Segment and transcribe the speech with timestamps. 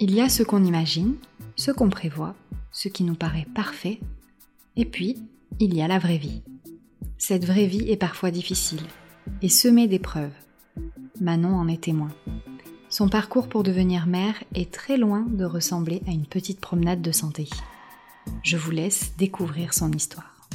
[0.00, 1.16] Il y a ce qu'on imagine,
[1.56, 2.36] ce qu'on prévoit,
[2.70, 3.98] ce qui nous paraît parfait,
[4.76, 5.16] et puis
[5.58, 6.42] il y a la vraie vie.
[7.16, 8.82] Cette vraie vie est parfois difficile
[9.42, 10.30] et semée d'épreuves.
[11.20, 12.10] Manon en est témoin.
[12.88, 17.10] Son parcours pour devenir mère est très loin de ressembler à une petite promenade de
[17.10, 17.48] santé.
[18.44, 20.48] Je vous laisse découvrir son histoire.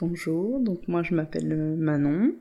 [0.00, 2.32] Bonjour, donc moi je m'appelle Manon.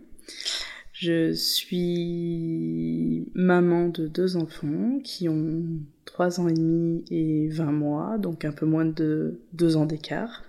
[1.05, 5.65] Je suis maman de deux enfants qui ont
[6.05, 10.45] 3 ans et demi et 20 mois, donc un peu moins de 2 ans d'écart.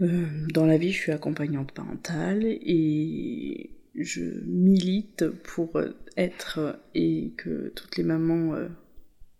[0.00, 5.80] Euh, dans la vie, je suis accompagnante parentale et je milite pour
[6.16, 8.66] être et que toutes les mamans euh,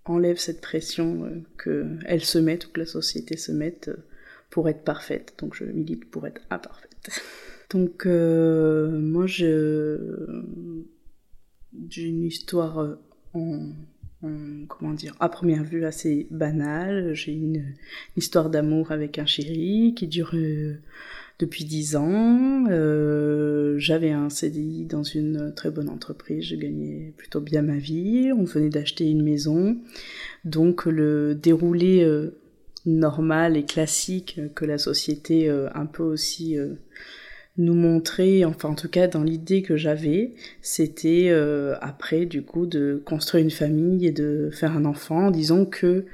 [0.05, 3.91] enlèvent cette pression euh, qu'elles se mettent ou que la société se mette
[4.49, 5.35] pour être parfaite.
[5.39, 7.11] Donc je milite pour être imparfaite.
[7.71, 9.99] Donc moi je
[11.89, 12.99] j'ai une histoire
[13.35, 13.73] en
[14.69, 17.15] comment dire, à première vue assez banal.
[17.15, 17.75] J'ai une,
[18.17, 20.77] histoire d'amour avec un chéri qui dure euh,
[21.39, 22.65] depuis dix ans.
[22.71, 28.31] Euh, j'avais un CDI dans une très bonne entreprise, je gagnais plutôt bien ma vie.
[28.37, 29.77] On venait d'acheter une maison,
[30.45, 32.39] donc le déroulé euh,
[32.87, 36.57] normal et classique que la société un peu aussi
[37.59, 42.67] nous montrer, enfin en tout cas dans l'idée que j'avais, c'était euh, après du coup
[42.67, 46.05] de construire une famille et de faire un enfant, disons que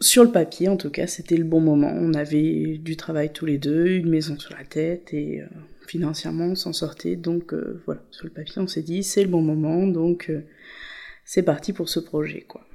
[0.00, 3.46] sur le papier en tout cas c'était le bon moment, on avait du travail tous
[3.46, 5.46] les deux, une maison sur la tête et euh,
[5.86, 9.30] financièrement on s'en sortait, donc euh, voilà, sur le papier on s'est dit c'est le
[9.30, 10.32] bon moment, donc
[11.24, 12.66] c'est parti pour ce projet quoi.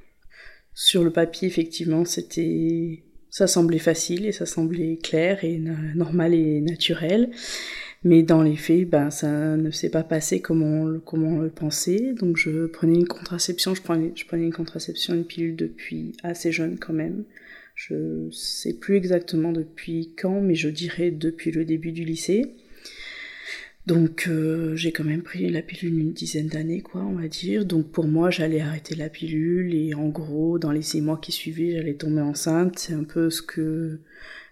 [0.74, 5.58] Sur le papier effectivement c'était ça semblait facile et ça semblait clair et
[5.94, 7.30] normal et naturel.
[8.04, 12.12] Mais dans les faits, ben, ça ne s'est pas passé comme on, le pensait.
[12.14, 16.52] Donc je prenais une contraception, je prenais, je prenais une contraception, une pilule depuis assez
[16.52, 17.24] jeune quand même.
[17.74, 22.54] Je sais plus exactement depuis quand, mais je dirais depuis le début du lycée.
[23.88, 27.64] Donc euh, j'ai quand même pris la pilule une dizaine d'années, quoi, on va dire.
[27.64, 31.32] Donc pour moi, j'allais arrêter la pilule et en gros, dans les six mois qui
[31.32, 32.78] suivaient, j'allais tomber enceinte.
[32.78, 34.00] C'est un peu ce que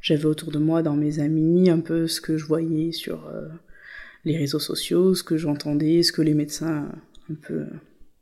[0.01, 3.47] j'avais autour de moi dans mes amis, un peu ce que je voyais sur euh,
[4.25, 6.91] les réseaux sociaux, ce que j'entendais, ce que les médecins
[7.31, 7.67] un peu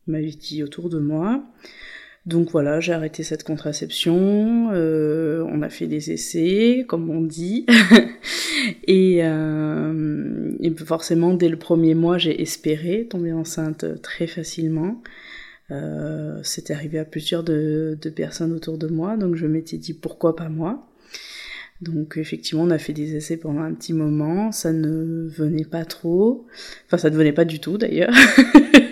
[0.09, 1.45] m'avaient dit autour de moi.
[2.27, 7.67] Donc voilà, j'ai arrêté cette contraception, euh, on a fait des essais, comme on dit,
[8.87, 15.03] et, euh, et, forcément dès le premier mois j'ai espéré tomber enceinte très facilement.
[15.71, 19.93] Euh, C'était arrivé à plusieurs de, de, personnes autour de moi, donc je m'étais dit
[19.93, 20.89] pourquoi pas moi.
[21.83, 25.85] Donc effectivement on a fait des essais pendant un petit moment, ça ne venait pas
[25.85, 26.47] trop,
[26.87, 28.15] enfin ça ne venait pas du tout d'ailleurs.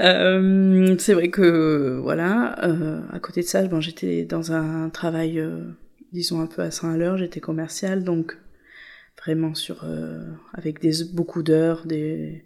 [0.00, 5.64] Euh, c'est vrai que voilà, euh, à côté de ça, j'étais dans un travail, euh,
[6.12, 8.36] disons un peu à 100 à l'heure, j'étais commercial, donc
[9.18, 9.86] vraiment sur
[10.52, 10.80] avec
[11.12, 12.44] beaucoup d'heures, des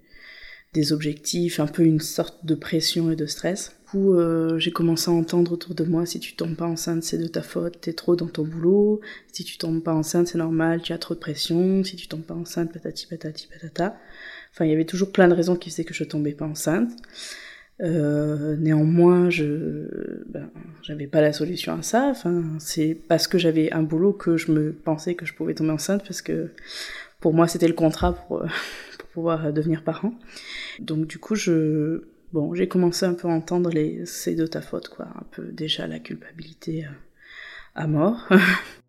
[0.74, 3.74] des objectifs, un peu une sorte de pression et de stress.
[3.84, 4.14] Du coup,
[4.58, 7.42] j'ai commencé à entendre autour de moi si tu tombes pas enceinte, c'est de ta
[7.42, 9.00] faute, t'es trop dans ton boulot.
[9.32, 11.82] Si tu tombes pas enceinte, c'est normal, tu as trop de pression.
[11.84, 13.96] Si tu tombes pas enceinte, patati patati patata.
[14.52, 16.90] Enfin, il y avait toujours plein de raisons qui faisaient que je tombais pas enceinte.
[17.80, 20.50] Euh, néanmoins, je, ben,
[21.10, 22.08] pas la solution à ça.
[22.10, 25.70] Enfin, c'est parce que j'avais un boulot que je me pensais que je pouvais tomber
[25.70, 26.50] enceinte parce que
[27.20, 28.40] pour moi c'était le contrat pour,
[28.98, 30.12] pour pouvoir devenir parent.
[30.80, 32.02] Donc du coup, je,
[32.32, 35.44] bon, j'ai commencé un peu à entendre les, c'est de ta faute quoi, un peu
[35.44, 36.90] déjà la culpabilité euh,
[37.74, 38.28] à mort.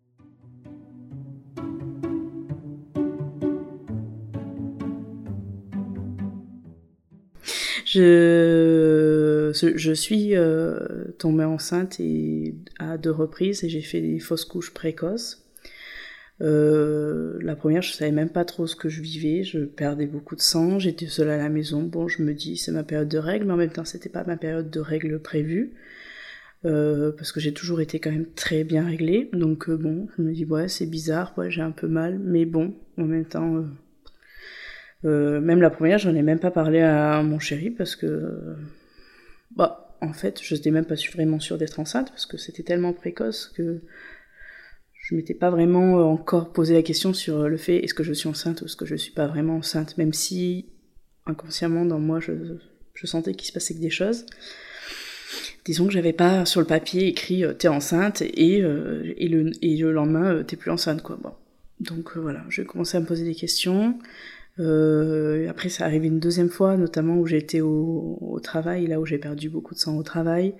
[7.92, 10.78] Je, suis euh,
[11.18, 12.00] tombée enceinte
[12.78, 15.44] à deux reprises et j'ai fait des fausses couches précoces.
[16.40, 20.36] Euh, la première, je savais même pas trop ce que je vivais, je perdais beaucoup
[20.36, 21.82] de sang, j'étais seule à la maison.
[21.82, 24.22] Bon, je me dis c'est ma période de règles, mais en même temps c'était pas
[24.24, 25.72] ma période de règles prévue.
[26.66, 29.30] Euh, parce que j'ai toujours été quand même très bien réglée.
[29.32, 32.72] Donc bon, je me dis ouais c'est bizarre, ouais j'ai un peu mal, mais bon,
[32.98, 33.64] en même temps
[35.02, 38.56] même la première, j'en ai même pas parlé à mon chéri parce que,
[39.56, 42.92] bah, en fait, je n'étais même pas vraiment sûre d'être enceinte parce que c'était tellement
[42.92, 43.80] précoce que
[44.94, 48.28] je m'étais pas vraiment encore posé la question sur le fait est-ce que je suis
[48.28, 50.66] enceinte ou est-ce que je suis pas vraiment enceinte, même si
[51.26, 52.32] inconsciemment dans moi je,
[52.94, 54.26] je sentais qu'il se passait que des choses.
[55.64, 60.34] Disons que j'avais pas sur le papier écrit euh, t'es enceinte et, euh, le, lendemain
[60.34, 61.18] euh, t'es plus enceinte quoi.
[61.80, 63.98] Donc voilà, j'ai commencé à me poser des questions.
[64.58, 69.48] Après ça arrivé une deuxième fois, notamment où j'étais au, travail, là où j'ai perdu
[69.48, 70.54] beaucoup de sang au travail.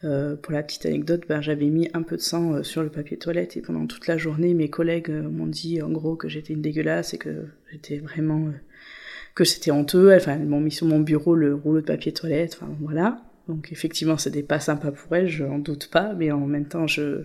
[0.00, 3.56] pour la petite anecdote, ben, j'avais mis un peu de sang sur le papier toilette
[3.56, 7.14] et pendant toute la journée, mes collègues m'ont dit en gros que j'étais une dégueulasse
[7.14, 8.52] et que j'étais vraiment
[9.36, 10.12] que c'était honteux.
[10.16, 12.58] Enfin, elles m'ont mis sur mon bureau le rouleau de papier toilette.
[12.60, 13.22] Enfin voilà.
[13.46, 16.88] Donc effectivement, c'était pas sympa pour elle, je n'en doute pas, mais en même temps,
[16.88, 17.22] je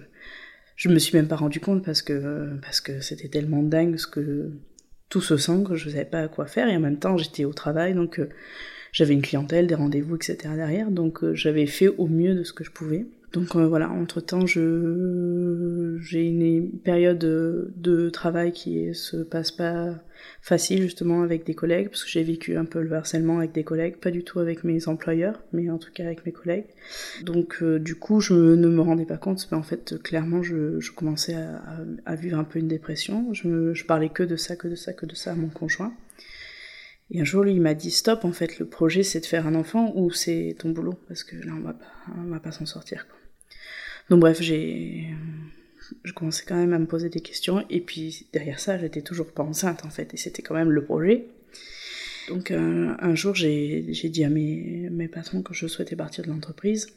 [0.75, 4.07] je me suis même pas rendu compte parce que parce que c'était tellement dingue ce
[4.07, 4.51] que
[5.11, 7.53] tout se sent que je savais pas quoi faire et en même temps j'étais au
[7.53, 8.29] travail donc euh,
[8.91, 10.37] j'avais une clientèle, des rendez-vous, etc.
[10.55, 13.05] derrière donc euh, j'avais fait au mieux de ce que je pouvais.
[13.33, 14.60] Donc euh, voilà, entre-temps, j'ai
[16.22, 19.95] une période de, travail qui se passe pas
[20.42, 23.63] facile justement avec des collègues, parce que j'ai vécu un peu le harcèlement avec des
[23.63, 26.66] collègues, pas du tout avec mes employeurs, mais en tout cas avec mes collègues.
[27.24, 30.92] Donc euh, du coup, je ne me rendais pas compte, mais en fait, clairement, je,
[30.92, 31.62] commençais à,
[32.06, 33.33] à, vivre un peu une dépression.
[33.33, 35.94] Je, je parlais que de ça, que de ça, que de ça à mon conjoint.
[37.12, 39.48] Et un jour, lui, il m'a dit stop, en fait, le projet, c'est de faire
[39.48, 42.51] un enfant ou c'est ton boulot, parce que là, on va pas, on va pas
[42.51, 43.07] s'en sortir.
[43.07, 43.20] Quoi.
[44.11, 45.07] Donc bref, j'ai
[46.03, 49.31] je commençais quand même à me poser des questions et puis derrière ça, j'étais toujours
[49.31, 51.27] pas enceinte en fait et c'était quand même le projet.
[52.27, 56.29] Donc euh, un jour, j'ai dit à mes, mes patrons que je souhaitais partir de
[56.29, 56.87] l'entreprise.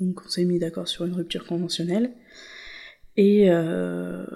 [0.00, 2.10] Donc on s'est mis d'accord sur une rupture conventionnelle.
[3.16, 4.26] Et euh,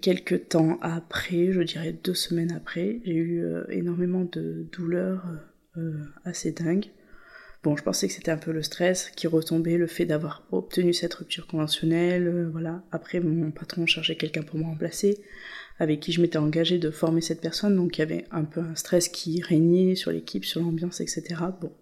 [0.00, 5.26] quelques temps après, je dirais deux semaines après, j'ai eu euh, énormément de douleurs
[6.24, 6.86] assez dingues.
[7.66, 10.92] Bon, je pensais que c'était un peu le stress qui retombait, le fait d'avoir obtenu
[10.94, 12.84] cette rupture conventionnelle, euh, voilà.
[12.92, 15.18] Après, mon patron cherchait quelqu'un pour me remplacer,
[15.80, 18.60] avec qui je m'étais engagée de former cette personne, donc il y avait un peu
[18.60, 21.24] un stress qui régnait sur l'équipe, sur l'ambiance, etc.
[21.60, 21.72] Bon.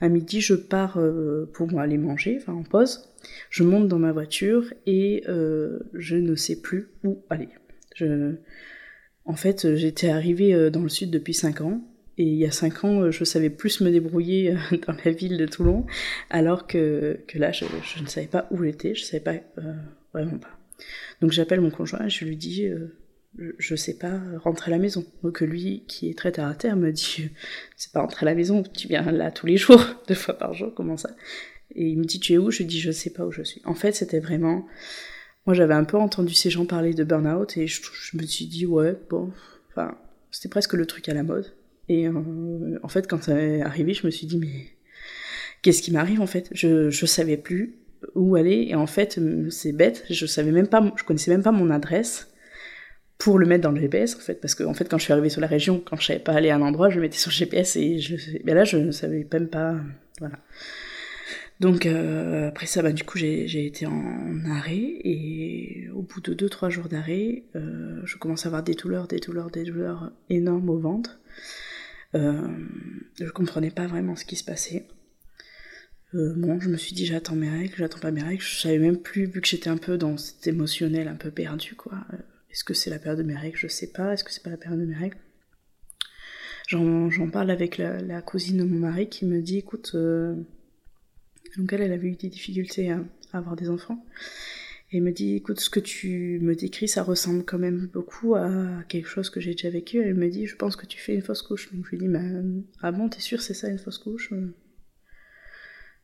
[0.00, 3.14] À midi, je pars euh, pour aller manger, enfin en pause.
[3.50, 7.50] Je monte dans ma voiture et euh, je ne sais plus où aller.
[9.26, 11.84] En fait, j'étais arrivée dans le sud depuis 5 ans,
[12.16, 15.10] et il y a cinq ans, euh, je savais plus me débrouiller euh, dans la
[15.10, 15.86] ville de Toulon,
[16.30, 17.64] alors que, que là, je,
[18.00, 19.74] ne savais pas où j'étais, je savais pas, euh,
[20.12, 20.56] vraiment pas.
[21.20, 22.94] Donc j'appelle mon conjoint et je lui dis, euh,
[23.58, 25.04] je sais pas rentrer à la maison.
[25.22, 27.30] Donc lui, qui est très terre à terre, me dit,
[27.76, 30.54] c'est pas rentrer à la maison, tu viens là tous les jours, deux fois par
[30.54, 31.10] jour, comment ça?
[31.74, 32.52] Et il me dit, tu es où?
[32.52, 33.60] Je lui dis, je sais pas où je suis.
[33.64, 34.66] En fait, c'était vraiment...
[35.46, 37.80] Moi, j'avais un peu entendu ces gens parler de burn-out et je
[38.14, 39.32] me suis dit, ouais, bon,
[39.70, 39.98] enfin,
[40.30, 41.52] c'était presque le truc à la mode.
[41.88, 44.66] Et euh, en fait, quand ça est arrivé, je me suis dit, mais
[45.62, 46.48] qu'est-ce qui m'arrive en fait?
[46.52, 47.76] Je, je savais plus
[48.14, 48.66] où aller.
[48.68, 49.20] Et en fait,
[49.50, 52.30] c'est bête, je savais même pas, je connaissais même pas mon adresse
[53.18, 54.40] pour le mettre dans le GPS en fait.
[54.40, 56.32] Parce que en fait, quand je suis arrivée sur la région, quand je savais pas
[56.32, 58.76] aller à un endroit, je le mettais sur le GPS et je, ben là, je
[58.76, 59.76] ne savais même pas.
[60.18, 60.38] Voilà.
[61.60, 66.34] Donc euh, après ça, bah, du coup, j'ai été en arrêt et au bout de
[66.34, 70.68] 2-3 jours d'arrêt, euh, je commence à avoir des douleurs, des douleurs, des douleurs énormes
[70.68, 71.20] au ventre.
[72.14, 72.48] Euh,
[73.18, 74.86] je comprenais pas vraiment ce qui se passait.
[76.14, 78.40] Euh, bon, je me suis dit j'attends mes règles, j'attends pas mes règles.
[78.42, 81.74] Je savais même plus, vu que j'étais un peu dans cet émotionnel un peu perdu,
[81.74, 82.06] quoi.
[82.12, 82.16] Euh,
[82.50, 83.56] est-ce que c'est la période de mes règles?
[83.56, 84.12] Je sais pas.
[84.12, 85.16] Est-ce que c'est pas la période de mes règles?
[86.68, 91.92] J'en parle avec la, cousine de mon mari qui me dit écoute, donc elle, elle
[91.92, 94.02] avait eu des difficultés à avoir des enfants.
[94.96, 98.84] Et me dit, écoute, ce que tu me décris, ça ressemble quand même beaucoup à
[98.88, 100.00] quelque chose que j'ai déjà vécu.
[100.00, 101.74] Elle me dit, je pense que tu fais une fausse couche.
[101.74, 102.20] Donc je lui dis, bah,
[102.80, 104.32] ah bon, t'es sûr, c'est ça une fausse couche?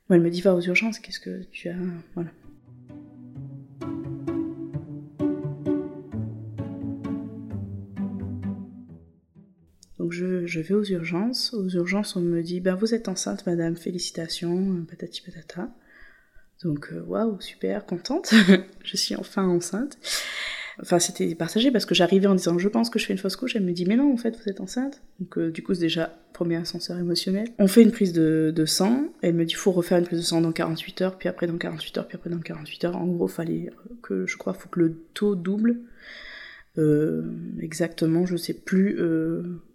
[0.08, 1.76] Elle me dit, va aux urgences, qu'est-ce que tu as?
[2.16, 2.32] Voilà.
[10.00, 11.54] Donc je, je, vais aux urgences.
[11.54, 15.72] Aux urgences, on me dit, ben vous êtes enceinte, madame, félicitations, patati patata.
[16.62, 18.34] Donc euh, waouh, super, contente,
[18.84, 19.98] je suis enfin enceinte.
[20.82, 23.36] Enfin, c'était partagé parce que j'arrivais en disant je pense que je fais une fausse
[23.36, 23.54] couche.
[23.56, 25.02] Elle me dit mais non, en fait, vous êtes enceinte.
[25.18, 27.48] Donc, euh, du coup, c'est déjà premier ascenseur émotionnel.
[27.58, 29.04] On fait une prise de, de sang.
[29.20, 31.58] Elle me dit faut refaire une prise de sang dans 48 heures, puis après dans
[31.58, 32.96] 48 heures, puis après dans 48 heures.
[32.96, 33.70] En gros, fallait
[34.02, 35.80] que je crois, faut que le taux double.
[36.78, 37.24] Euh,
[37.60, 38.98] exactement, je sais plus.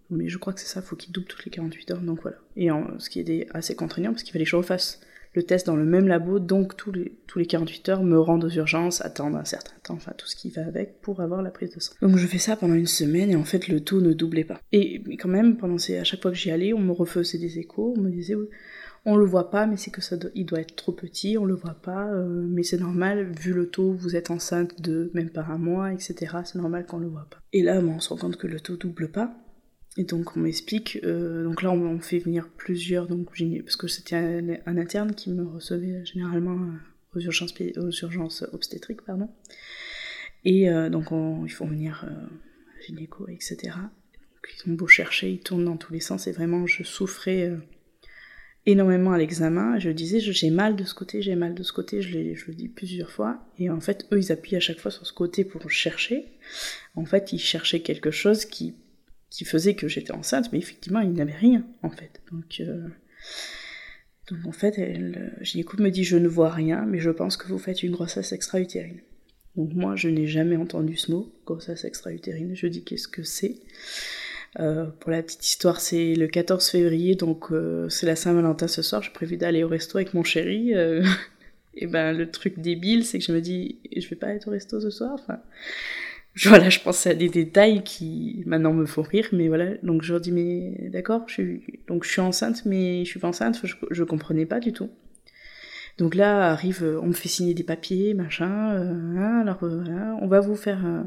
[0.10, 2.02] mais je crois que c'est ça, faut qu'il double toutes les 48 heures.
[2.02, 2.38] Donc voilà.
[2.56, 5.02] Et ce qui est assez contraignant parce qu'il fallait que je refasse
[5.36, 8.48] le test dans le même labo, donc tous les, tous les 48 heures, me rendre
[8.48, 11.52] aux urgences, attendre un certain temps, enfin tout ce qui va avec pour avoir la
[11.52, 11.94] prise de sang.
[12.02, 14.60] Donc je fais ça pendant une semaine et en fait le taux ne doublait pas.
[14.72, 17.60] Et quand même, pendant ces, à chaque fois que j'y allais, on me refaisait des
[17.60, 18.36] échos, on me disait
[19.06, 21.54] on le voit pas, mais c'est que ça il doit être trop petit, on le
[21.54, 25.46] voit pas, euh, mais c'est normal, vu le taux, vous êtes enceinte de même pas
[25.48, 26.38] un mois, etc.
[26.44, 27.38] C'est normal qu'on le voit pas.
[27.54, 29.36] Et là, on se rend compte que le taux double pas.
[29.98, 33.30] Et donc on m'explique, euh, donc là on, fait venir plusieurs, donc
[33.64, 36.60] parce que c'était un, interne qui me recevait généralement
[37.16, 39.30] euh, aux urgences, obstétriques, pardon.
[40.44, 42.06] Et euh, donc on, ils font venir
[42.86, 43.58] gynéco, etc.
[43.64, 47.58] Donc ils ont beau chercher, ils tournent dans tous les sens, et vraiment je souffrais
[48.66, 49.80] énormément à l'examen.
[49.80, 52.68] Je disais, j'ai mal de ce côté, j'ai mal de ce côté, je, le dis
[52.68, 53.46] plusieurs fois.
[53.60, 56.26] Et en fait, eux, ils appuient à chaque fois sur ce côté pour chercher.
[56.96, 58.76] En fait, ils cherchaient quelque chose qui
[59.36, 62.22] qui faisait que j'étais enceinte, mais effectivement, il n'avait rien, en fait.
[62.32, 62.88] Donc, euh,
[64.46, 67.60] en fait, elle, gynéco me dit, je ne vois rien, mais je pense que vous
[67.60, 69.02] faites une grossesse extra-utérine.
[69.58, 72.56] Donc moi, je n'ai jamais entendu ce mot, grossesse extra-utérine.
[72.56, 73.60] Je dis, qu'est-ce que c'est?
[74.60, 78.82] Euh, pour la petite histoire, c'est le 14 février, donc euh, c'est la Saint-Valentin ce
[78.82, 79.04] soir.
[79.04, 80.74] J'ai prévu d'aller au resto avec mon chéri.
[81.76, 84.52] et ben le truc débile, c'est que je me dis, je vais pas être au
[84.52, 85.20] resto ce soir.
[86.46, 89.76] voilà, je pense à des détails qui maintenant me font rire, mais voilà.
[89.84, 93.20] Donc je leur dis mais d'accord, je suis donc je suis enceinte, mais je suis
[93.20, 93.60] pas enceinte.
[93.64, 94.90] Je, je comprenais pas du tout.
[95.98, 98.74] Donc là arrive, on me fait signer des papiers, machin.
[98.74, 101.04] Euh, hein, alors euh, on va vous faire euh,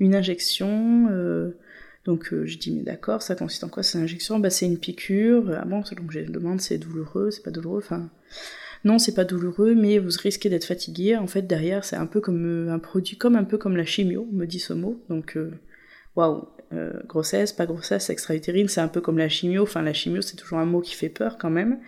[0.00, 1.08] une injection.
[2.04, 4.38] donc je dis mais d'accord, ça consiste en quoi cette injection?
[4.38, 5.50] Bah c'est une piqûre.
[5.58, 7.80] Ah bon, donc je demande c'est douloureux, c'est pas douloureux.
[7.82, 8.10] Enfin
[8.84, 11.16] non, c'est pas douloureux, mais vous risquez d'être fatigué.
[11.16, 13.84] En fait, derrière, c'est un peu comme euh, un produit, comme un peu comme la
[13.84, 15.00] chimio, me dit ce mot.
[15.08, 15.52] Donc, euh,
[16.16, 19.62] waouh, euh, grossesse, pas grossesse, extra-utérine, c'est un peu comme la chimio.
[19.62, 21.78] Enfin, la chimio, c'est toujours un mot qui fait peur quand même.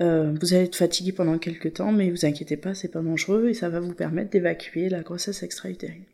[0.00, 3.54] vous allez être fatigué pendant quelques temps, mais vous inquiétez pas, c'est pas dangereux et
[3.54, 6.04] ça va vous permettre d'évacuer la grossesse extra-utérine.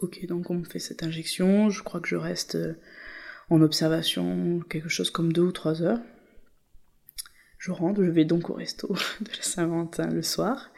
[0.00, 2.58] Ok, donc on me fait cette injection, je crois que je reste
[3.50, 6.00] en observation quelque chose comme deux ou trois heures.
[7.62, 8.88] Je rentre, je vais donc au resto
[9.20, 10.72] de la Saint-Valentin le soir.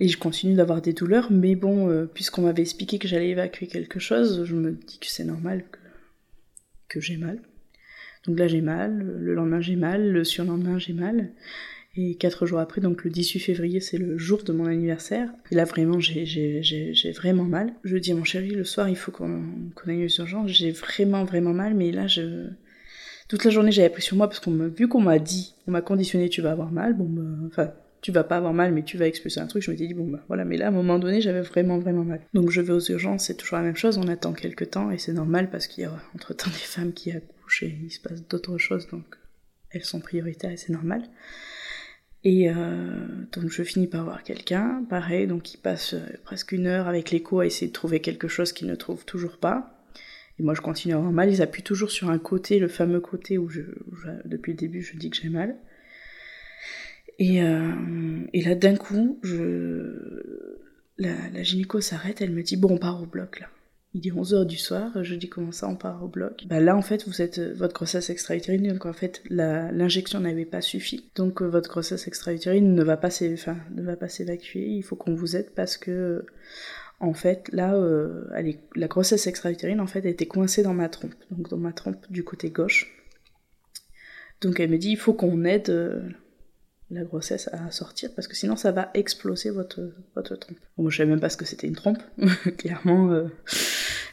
[0.00, 3.68] Et je continue d'avoir des douleurs, mais bon, euh, puisqu'on m'avait expliqué que j'allais évacuer
[3.68, 5.78] quelque chose, je me dis que c'est normal que,
[6.88, 7.40] que j'ai mal.
[8.26, 11.30] Donc là j'ai mal, le lendemain j'ai mal, le surlendemain j'ai mal.
[11.94, 15.30] Et quatre jours après, donc le 18 février, c'est le jour de mon anniversaire.
[15.52, 17.72] Et là vraiment j'ai vraiment mal.
[17.84, 19.44] Je dis à mon chéri, le soir il faut qu'on
[19.86, 22.48] aille aux urgences, j'ai vraiment vraiment mal, mais là je
[23.28, 25.70] toute la journée j'avais pris sur moi parce qu'on m'a vu qu'on m'a dit, on
[25.70, 28.82] m'a conditionné tu vas avoir mal, bon bah, enfin tu vas pas avoir mal mais
[28.82, 30.72] tu vas expulser un truc, je m'étais dit bon bah voilà, mais là à un
[30.72, 32.20] moment donné j'avais vraiment vraiment mal.
[32.34, 34.98] Donc je vais aux urgences, c'est toujours la même chose, on attend quelques temps et
[34.98, 38.00] c'est normal parce qu'il y a entre temps des femmes qui accouchent et il se
[38.00, 39.04] passe d'autres choses donc
[39.70, 41.02] elles sont prioritaires et c'est normal.
[42.24, 42.54] Et euh,
[43.32, 47.10] donc je finis par voir quelqu'un, pareil, donc il passe euh, presque une heure avec
[47.10, 49.73] l'écho à essayer de trouver quelque chose qu'il ne trouve toujours pas.
[50.38, 51.30] Et moi, je continue à avoir mal.
[51.30, 53.62] Ils appuient toujours sur un côté, le fameux côté où, je,
[54.24, 55.56] depuis le début, je dis que j'ai mal.
[57.18, 57.70] Et, euh,
[58.32, 60.44] là, d'un coup, je,
[60.98, 63.46] la, gynéco s'arrête, elle me dit Bon, on part au bloc là.
[63.96, 66.46] Il dit 11h du soir, je dis comment ça on part au bloc?
[66.48, 70.60] Bah là en fait vous êtes votre grossesse extra-utérine donc en fait l'injection n'avait pas
[70.60, 71.08] suffi.
[71.14, 75.76] Donc euh, votre grossesse extra-utérine ne va pas s'évacuer, il faut qu'on vous aide parce
[75.76, 76.26] que
[77.00, 78.24] en fait, là, euh,
[78.74, 82.24] la grossesse extra-utérine, en fait, était coincée dans ma trompe, donc dans ma trompe du
[82.24, 82.92] côté gauche.
[84.40, 86.02] Donc elle me dit, il faut qu'on aide euh,
[86.90, 89.80] la grossesse à sortir, parce que sinon ça va exploser votre,
[90.14, 90.58] votre trompe.
[90.76, 92.02] Bon, moi, je savais même pas ce que c'était une trompe,
[92.58, 93.10] clairement.
[93.10, 93.28] Euh,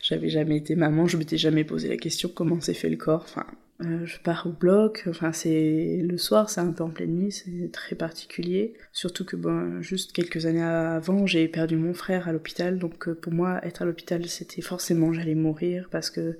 [0.01, 3.23] j'avais jamais été maman, je m'étais jamais posé la question comment s'est fait le corps.
[3.23, 3.45] Enfin,
[3.83, 7.31] euh, je pars au bloc, enfin c'est le soir, c'est un peu en pleine nuit,
[7.31, 8.73] c'est très particulier.
[8.91, 13.15] Surtout que bon, juste quelques années avant, j'ai perdu mon frère à l'hôpital, donc euh,
[13.15, 16.37] pour moi être à l'hôpital c'était forcément j'allais mourir parce que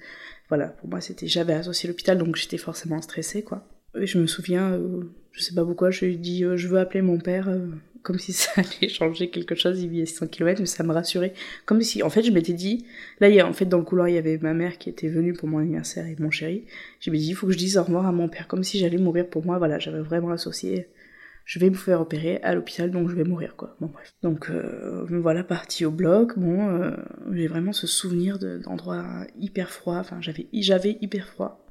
[0.50, 3.68] voilà, pour moi c'était j'avais associé l'hôpital donc j'étais forcément stressée quoi.
[4.00, 6.80] Et je me souviens, euh, je sais pas pourquoi, je lui ai dit je veux
[6.80, 7.50] appeler mon père
[8.04, 11.34] comme si ça allait changer quelque chose, il à 600 km, mais ça me rassurait.
[11.66, 12.86] Comme si, en fait, je m'étais dit,
[13.20, 14.90] là, il y a, en fait, dans le couloir, il y avait ma mère qui
[14.90, 16.66] était venue pour mon anniversaire et mon chéri.
[17.00, 18.80] Je me dit, il faut que je dise au revoir à mon père, comme si
[18.80, 20.88] j'allais mourir pour moi, voilà, j'avais vraiment associé,
[21.46, 23.76] je vais me faire opérer à l'hôpital, donc je vais mourir, quoi.
[23.80, 24.14] Bon, bref.
[24.24, 26.92] Donc, euh, voilà partie au bloc, bon, euh,
[27.32, 29.06] j'ai vraiment ce souvenir d'endroit
[29.40, 31.68] hyper froid, enfin, j'avais, j'avais hyper froid.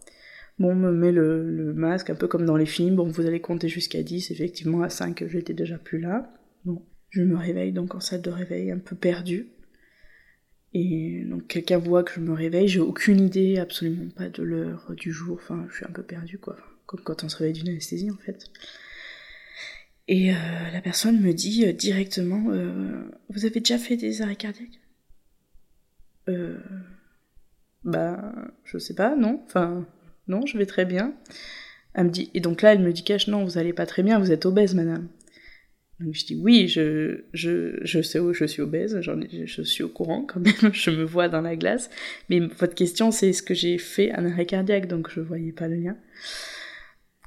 [0.61, 2.97] Bon, on me met le, masque, un peu comme dans les films.
[2.97, 4.31] Bon, vous allez compter jusqu'à 10.
[4.31, 6.33] Effectivement, à 5, j'étais déjà plus là.
[6.65, 9.49] Bon, je me réveille donc en salle de réveil, un peu perdue.
[10.73, 14.93] Et donc quelqu'un voit que je me réveille, j'ai aucune idée, absolument pas de l'heure
[14.97, 17.71] du jour, enfin je suis un peu perdue quoi, comme quand on se réveille d'une
[17.71, 18.45] anesthésie en fait.
[20.07, 22.53] Et la personne me dit directement
[23.31, 24.81] Vous avez déjà fait des arrêts cardiaques?
[26.29, 26.59] Euh.
[27.85, 28.33] Bah,
[28.65, 29.43] je sais pas, non.
[29.47, 29.87] Enfin,
[30.31, 31.15] non, je vais très bien.
[31.95, 34.03] Elle me dit, et donc là, elle me dit cache, non, vous allez pas très
[34.03, 35.09] bien, vous êtes obèse, madame.
[36.01, 39.85] Donc je dis oui, je, je, je sais où je suis obèse, j'en je suis
[39.85, 41.91] au courant quand même, je me vois dans la glace.
[42.31, 45.69] Mais votre question, c'est est-ce que j'ai fait un arrêt cardiaque, donc je voyais pas
[45.69, 45.97] le lien.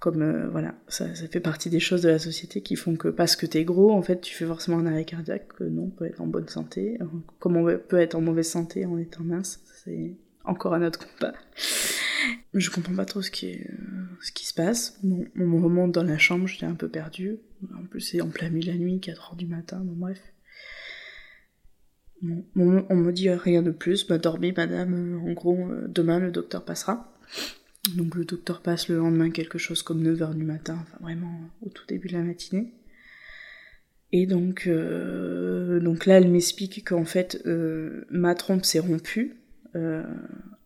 [0.02, 3.08] Comme euh, voilà, ça, ça, fait partie des choses de la société qui font que
[3.08, 5.48] parce que t'es gros, en fait, tu fais forcément un arrêt cardiaque.
[5.54, 6.98] Que non, on peut être en bonne santé.
[7.40, 11.34] Comme on peut être en mauvaise santé en étant mince, c'est encore un autre combat.
[12.54, 13.60] Je comprends pas trop ce qui,
[14.22, 15.00] se passe.
[15.04, 17.38] Bon, on me remonte dans la chambre, j'étais un peu perdue.
[17.76, 20.20] En plus, c'est en plein milieu de la nuit, 4h du matin, bon bref.
[22.22, 26.32] Bon, on me dit rien de plus, bah dormez madame, en gros, euh, demain le
[26.32, 27.14] docteur passera.
[27.98, 31.70] Donc le docteur passe le lendemain quelque chose comme 9h du matin, enfin vraiment au
[31.70, 32.74] tout début de la matinée.
[34.14, 39.36] Et donc, euh, donc là, elle m'explique qu'en fait, euh, ma trompe s'est rompue,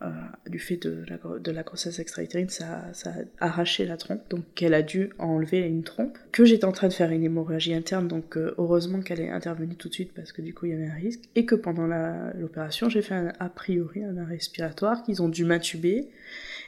[0.04, 0.12] euh,
[0.46, 5.10] du fait de la, grossesse extra-utérine, ça, a arraché la trompe, donc elle a dû
[5.18, 6.20] enlever une trompe.
[6.32, 9.76] Que j'étais en train de faire une hémorragie interne, donc euh, heureusement qu'elle est intervenue
[9.76, 11.22] tout de suite parce que du coup il y avait un risque.
[11.34, 11.88] Et que pendant
[12.36, 16.12] l'opération, j'ai fait un, a priori un arrêt respiratoire, qu'ils ont dû m'intuber,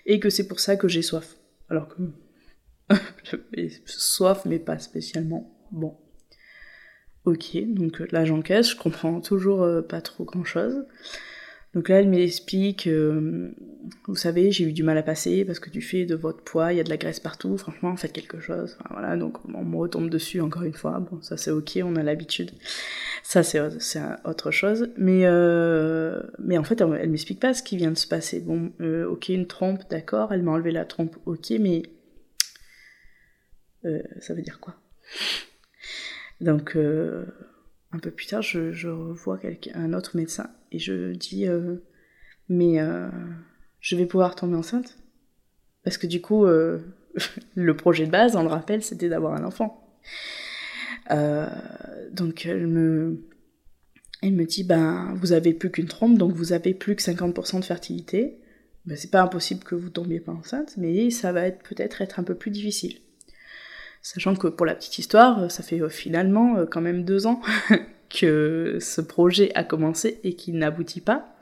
[0.08, 1.38] et que c'est pour ça que j'ai soif.
[1.70, 2.02] Alors que
[3.86, 5.56] soif, mais pas spécialement.
[5.72, 5.96] Bon.
[7.26, 10.84] Ok, donc là j'encaisse, je comprends toujours pas trop grand chose.
[11.76, 13.52] Donc là, elle m'explique, euh,
[14.08, 16.74] vous savez, j'ai eu du mal à passer parce que du fait de votre poids,
[16.74, 18.76] il y a de la graisse partout, franchement, faites quelque chose.
[18.90, 21.00] voilà, donc on me retombe dessus encore une fois.
[21.00, 22.52] Bon, ça c'est ok, on a l'habitude.
[23.22, 23.60] Ça c'est
[24.26, 24.90] autre chose.
[24.98, 28.40] Mais, euh, mais en fait, elle, m'explique pas ce qui vient de se passer.
[28.40, 31.84] Bon, euh, ok, une trompe, d'accord, elle m'a enlevé la trompe, ok, mais
[34.20, 34.76] ça veut dire quoi?
[36.42, 36.76] Donc
[37.92, 39.40] un peu plus tard, je, revois
[39.74, 41.78] un autre médecin et je dis euh,
[42.48, 43.10] Mais euh,
[43.80, 44.98] je vais pouvoir tomber enceinte
[45.84, 46.80] Parce que du coup, euh,
[47.56, 49.86] le projet de base, on le rappelle, c'était d'avoir un enfant.
[52.12, 53.26] donc elle me,
[54.22, 58.40] dit Ben, vous avez plus qu'une trompe, donc vous avez plus que 50% de fertilité.
[58.86, 62.20] Ben, c'est pas impossible que vous tombiez pas enceinte, mais ça va être peut-être être
[62.20, 63.00] un peu plus difficile.
[64.02, 67.42] Sachant que pour la petite histoire, ça fait euh, finalement euh, quand même deux ans
[68.10, 71.36] que ce projet a commencé et qu'il n'aboutit pas.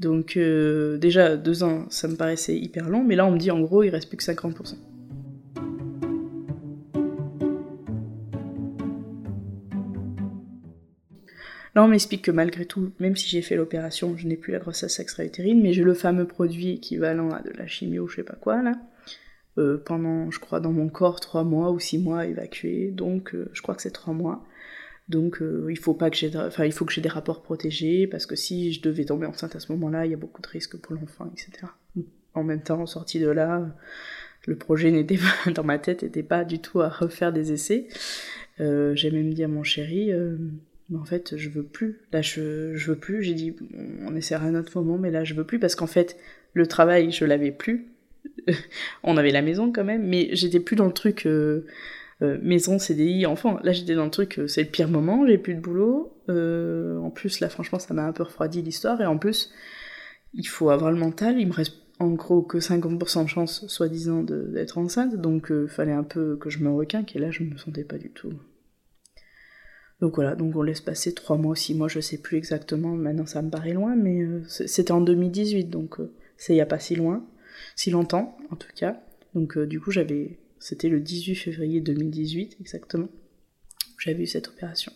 [0.00, 3.50] Donc euh, déjà deux ans, ça me paraissait hyper long, mais là on me dit
[3.50, 4.76] en gros il reste plus que 50%.
[11.76, 14.58] Là, on m'explique que malgré tout, même si j'ai fait l'opération, je n'ai plus la
[14.58, 18.34] grossesse extra-utérine, mais j'ai le fameux produit équivalent à de la chimio, je sais pas
[18.34, 18.72] quoi, là,
[19.58, 22.90] euh, pendant, je crois, dans mon corps, trois mois ou six mois évacués.
[22.92, 24.44] Donc, euh, je crois que c'est trois mois.
[25.08, 28.06] Donc, euh, il faut pas que j'ai, enfin, il faut que j'ai des rapports protégés
[28.06, 30.46] parce que si je devais tomber enceinte à ce moment-là, il y a beaucoup de
[30.46, 31.66] risques pour l'enfant, etc.
[32.34, 33.74] En même temps, en sortie de là,
[34.46, 37.88] le projet n'était pas dans ma tête, n'était pas du tout à refaire des essais.
[38.58, 40.12] j'ai même dit à mon chéri,
[40.90, 42.02] mais en fait, je veux plus.
[42.12, 43.24] Là, je, je veux plus.
[43.24, 43.56] J'ai dit,
[44.06, 46.16] on essaiera un autre moment, mais là, je veux plus parce qu'en fait,
[46.52, 47.90] le travail, je l'avais plus.
[49.02, 51.66] on avait la maison quand même, mais j'étais plus dans le truc euh,
[52.22, 53.58] euh, maison, CDI, enfant.
[53.62, 56.12] Là, j'étais dans le truc, euh, c'est le pire moment, j'ai plus de boulot.
[56.28, 59.00] en plus, là, franchement, ça m'a un peu refroidi l'histoire.
[59.00, 59.52] Et en plus,
[60.34, 61.40] il faut avoir le mental.
[61.40, 65.16] Il me reste en gros que 50% de chance, soi-disant, d'être enceinte.
[65.16, 67.14] Donc, fallait un peu que je me requinque.
[67.16, 68.32] Et là, je me sentais pas du tout.
[70.00, 72.96] Donc voilà, donc on laisse passer 3 mois, 6 mois, je sais plus exactement.
[72.96, 75.98] Maintenant, ça me paraît loin, mais c'était en 2018, donc
[76.38, 77.22] c'est il y a pas si loin
[77.76, 79.00] si longtemps en tout cas.
[79.34, 83.08] Donc euh, du coup j'avais, c'était le 18 février 2018 exactement,
[83.98, 84.92] j'avais eu cette opération.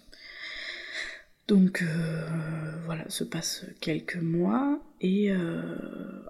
[1.46, 5.76] Donc euh, voilà, se passe quelques mois et euh,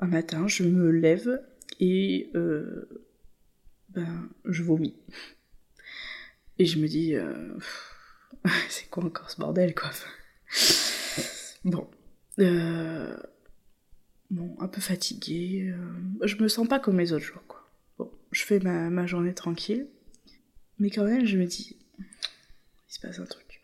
[0.01, 1.40] un matin je me lève
[1.81, 4.97] et ben je vomis.
[6.59, 7.14] Et je me dis
[8.68, 9.90] c'est quoi encore ce bordel quoi?
[11.64, 11.88] bon.
[14.35, 15.73] Bon, un peu fatiguée.
[15.73, 17.68] Euh, je me sens pas comme les autres jours, quoi.
[17.99, 19.87] Bon, je fais ma, journée tranquille.
[20.79, 22.05] Mais quand même, je me dis, il
[22.88, 23.62] se passe un truc.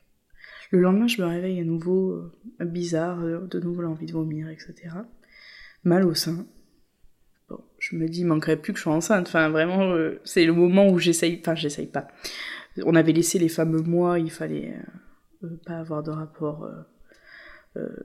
[0.70, 4.48] Le lendemain, je me réveille à nouveau euh, bizarre, euh, de nouveau l'envie de vomir,
[4.48, 4.74] etc.
[5.82, 6.46] Mal au sein.
[7.48, 9.26] Bon, je me dis, il manquerait plus que je sois enceinte.
[9.26, 11.40] Enfin, vraiment, c'est le moment où j'essaye.
[11.40, 12.06] Enfin, j'essaye pas.
[12.84, 14.76] On avait laissé les fameux mois, il fallait
[15.66, 16.70] pas avoir de rapport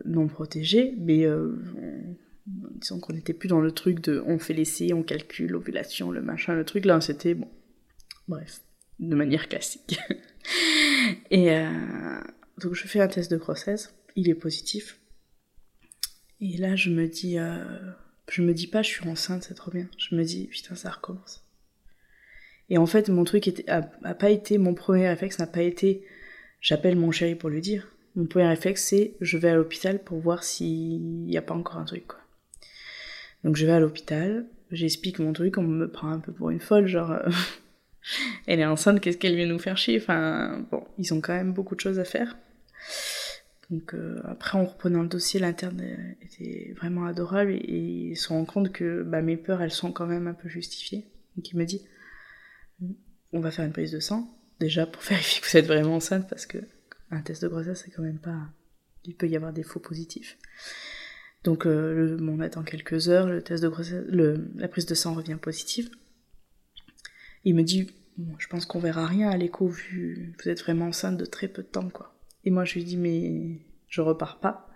[0.06, 1.28] non protégé, mais
[2.46, 6.22] disons qu'on n'était plus dans le truc de on fait l'essai, on calcule l'ovulation, le
[6.22, 7.50] machin, le truc, là c'était bon.
[8.28, 8.62] Bref.
[9.00, 10.00] de manière classique.
[11.32, 12.20] et euh,
[12.62, 15.00] donc je fais un test de grossesse, il est positif.
[16.42, 17.64] Et là je me dis, euh,
[18.30, 19.88] je me dis pas je suis enceinte, c'est trop bien.
[19.98, 21.44] Je me dis putain ça recommence.
[22.70, 26.04] Et en fait mon truc était, a, pas été, mon premier réflexe n'a pas été
[26.62, 27.88] j'appelle mon chéri pour lui dire.
[28.16, 31.78] Mon premier réflexe c'est je vais à l'hôpital pour voir s'il n'y a pas encore
[31.78, 32.25] un truc quoi.
[33.46, 36.60] Donc je vais à l'hôpital, j'explique mon truc, on me prend un peu pour une
[36.60, 37.30] folle, genre euh,
[38.48, 40.02] elle est enceinte, qu'est-ce qu'elle vient nous faire chier?
[40.02, 42.36] Enfin bon, ils ont quand même beaucoup de choses à faire.
[43.70, 45.80] Donc euh, après, en reprenant le dossier, l'interne
[46.24, 50.08] était vraiment adorable et, ils se rendent compte que bah, mes peurs, elles sont quand
[50.08, 51.06] même un peu justifiées.
[51.36, 51.86] Donc il me dit,
[53.32, 56.28] on va faire une prise de sang, déjà pour vérifier que vous êtes vraiment enceinte,
[56.28, 56.58] parce que
[57.12, 58.50] un test de grossesse, c'est quand même pas...
[59.04, 60.36] Il peut y avoir des faux positifs.
[61.46, 65.14] Donc euh, on attend quelques heures, le test de grossesse, le, la prise de sang
[65.14, 65.90] revient positive.
[67.44, 67.88] Il me dit,
[68.40, 71.62] je pense qu'on verra rien à l'écho vu vous êtes vraiment enceinte de très peu
[71.62, 72.16] de temps quoi.
[72.46, 74.68] Et moi je lui dis mais je repars pas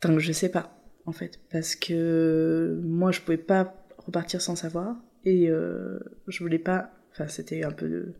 [0.00, 4.56] tant que je sais pas en fait parce que moi je pouvais pas repartir sans
[4.56, 8.14] savoir et euh, je voulais pas enfin c'était un peu de...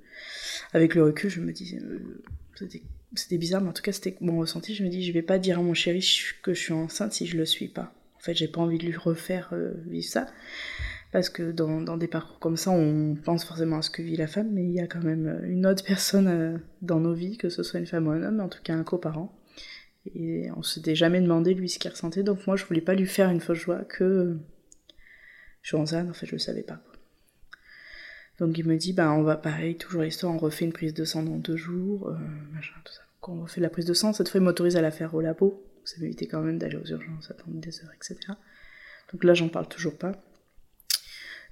[0.75, 2.23] avec le recul je me disais euh,
[2.57, 2.83] c'était
[3.31, 4.75] bizarre mais en tout cas c'était mon ressenti.
[4.75, 6.07] Je me dis je vais pas dire à mon chéri
[6.43, 7.93] que je suis enceinte si je le suis pas.
[8.17, 10.27] En fait j'ai pas envie de lui refaire euh, vivre ça.
[11.11, 14.27] Parce que dans, des parcours comme ça, on pense forcément à ce que vit la
[14.27, 17.49] femme, mais il y a quand même une autre personne euh, dans nos vies, que
[17.49, 19.35] ce soit une femme ou un homme, en tout cas un coparent.
[20.15, 23.07] Et on s'était jamais demandé lui ce qu'il ressentait, donc moi je voulais pas lui
[23.07, 24.37] faire une fausse joie que
[25.63, 26.83] je suis enceinte, en fait je le savais pas.
[28.39, 31.05] Donc il me dit, bah on va pareil, toujours l'histoire, on refait une prise de
[31.05, 32.17] sang dans deux jours, euh,
[32.53, 33.03] machin, tout ça.
[33.21, 35.21] Donc on refait la prise de sang, cette fois il m'autorise à la faire au
[35.21, 38.17] labo, ça m'évitait quand même d'aller aux urgences, attendre des heures, etc.
[39.13, 40.13] Donc là j'en parle toujours pas.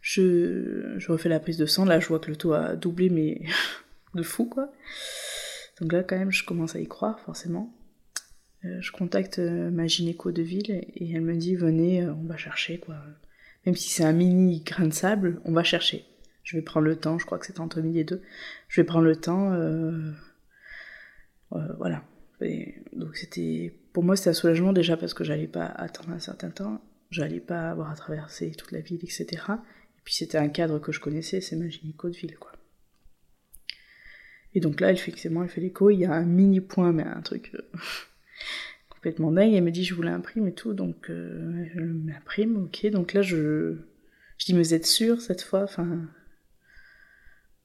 [0.01, 3.43] Je, refais la prise de sang, là je vois que le taux a doublé, mais
[4.15, 4.73] de fou quoi.
[5.81, 7.75] Donc là quand même je commence à y croire forcément.
[8.65, 12.27] Euh, je contacte euh, ma gynéco de ville et elle me dit venez, euh, on
[12.27, 12.97] va chercher quoi.
[13.65, 16.05] Même si c'est un mini grain de sable, on va chercher.
[16.47, 18.23] Je vais prendre le temps, je crois que c'était entre midi et deux.
[18.69, 19.51] Je vais prendre le temps,
[21.51, 22.05] voilà.
[22.93, 26.51] donc c'était, pour moi c'était un soulagement déjà parce que j'allais pas attendre un certain
[26.51, 26.81] temps,
[27.11, 29.27] j'allais pas avoir à traverser toute la ville, etc.
[30.05, 32.53] Puis c'était un cadre que je connaissais, c'est ma gynéco de ville, quoi.
[34.55, 37.21] Et donc là, effectivement, elle fait l'écho, il y a un mini point, mais un
[37.21, 37.79] truc euh,
[38.89, 39.53] complètement dingue.
[39.53, 42.87] Elle me dit, je vous l'imprime et tout, donc euh, je l'imprime, ok.
[42.87, 43.75] Donc là, je,
[44.39, 45.65] je dis, mais vous êtes sûr cette fois?
[45.65, 46.09] Enfin,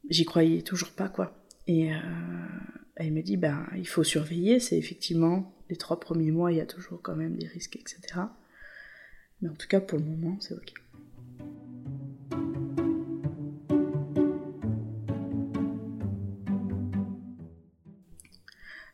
[0.10, 1.36] j'y croyais toujours pas, quoi.
[1.68, 1.98] Et euh,
[2.96, 6.62] elle me dit, ben, il faut surveiller, c'est effectivement, les trois premiers mois, il y
[6.62, 8.22] a toujours quand même des risques, etc.
[9.42, 10.74] Mais en tout cas, pour le moment, c'est ok.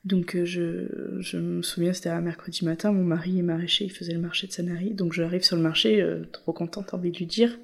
[0.08, 4.13] Donc euh, je, me souviens, c'était un mercredi matin, mon mari est maraîcher, il faisait
[4.13, 7.26] le marché de Sanary, donc j'arrive sur le marché, euh, trop contente, envie de lui
[7.26, 7.60] dire,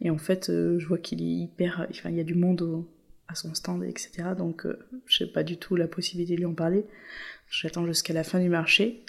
[0.00, 2.84] et en fait euh, je vois qu'il est hyper, enfin il y a du monde
[3.28, 4.30] à son stand, etc.
[4.36, 4.66] Donc
[5.06, 6.84] je n'ai pas du tout la possibilité de lui en parler.
[7.48, 9.04] J'attends jusqu'à la fin du marché,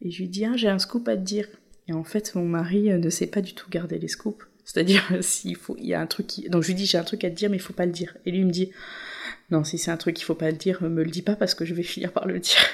[0.00, 1.46] et je lui dis ah j'ai un scoop à te dire.
[1.88, 5.56] Et en fait mon mari ne sait pas du tout garder les scoops, c'est-à-dire s'il
[5.56, 7.30] faut, il y a un truc qui, donc je lui dis j'ai un truc à
[7.30, 8.70] te dire mais il faut pas le dire, et lui il me dit
[9.52, 11.54] non, si c'est un truc qu'il faut pas le dire, me le dis pas parce
[11.54, 12.64] que je vais finir par le dire.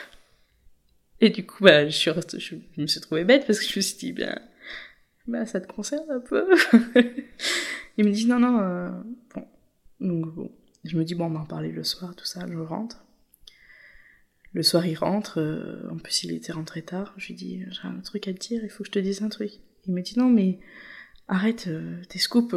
[1.20, 3.82] Et du coup, bah, je, suis je, me suis trouvée bête parce que je me
[3.82, 4.38] suis dit, bien,
[5.28, 6.46] bah, ça te concerne un peu.
[7.98, 8.90] il me dit, non, non, euh,
[9.34, 9.46] bon.
[10.00, 10.50] Donc, bon.
[10.84, 13.04] Je me dis, bon, on va en parler le soir, tout ça, je rentre.
[14.54, 17.14] Le soir, il rentre, euh, en plus, il était rentré tard.
[17.18, 19.22] Je lui dis, j'ai un truc à te dire, il faut que je te dise
[19.22, 19.50] un truc.
[19.86, 20.60] Il me dit, non, mais
[21.28, 22.54] arrête euh, tes scoops.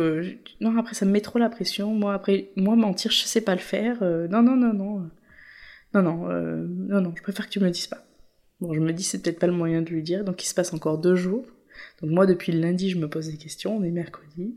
[0.61, 1.93] Non, après ça me met trop la pression.
[1.93, 4.01] Moi, après, moi mentir, je sais pas le faire.
[4.01, 5.09] Non, non, non, non.
[5.93, 8.05] Non, non, non, non, je préfère que tu me le dises pas.
[8.61, 10.23] Bon, je me dis, c'est peut-être pas le moyen de lui dire.
[10.23, 11.45] Donc, il se passe encore deux jours.
[12.01, 13.77] Donc, moi, depuis le lundi, je me pose des questions.
[13.77, 14.55] On est mercredi.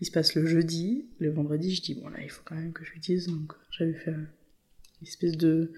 [0.00, 1.06] Il se passe le jeudi.
[1.18, 3.26] Le vendredi, je dis, bon, là, il faut quand même que je lui dise.
[3.26, 5.72] Donc, j'avais fait une espèce de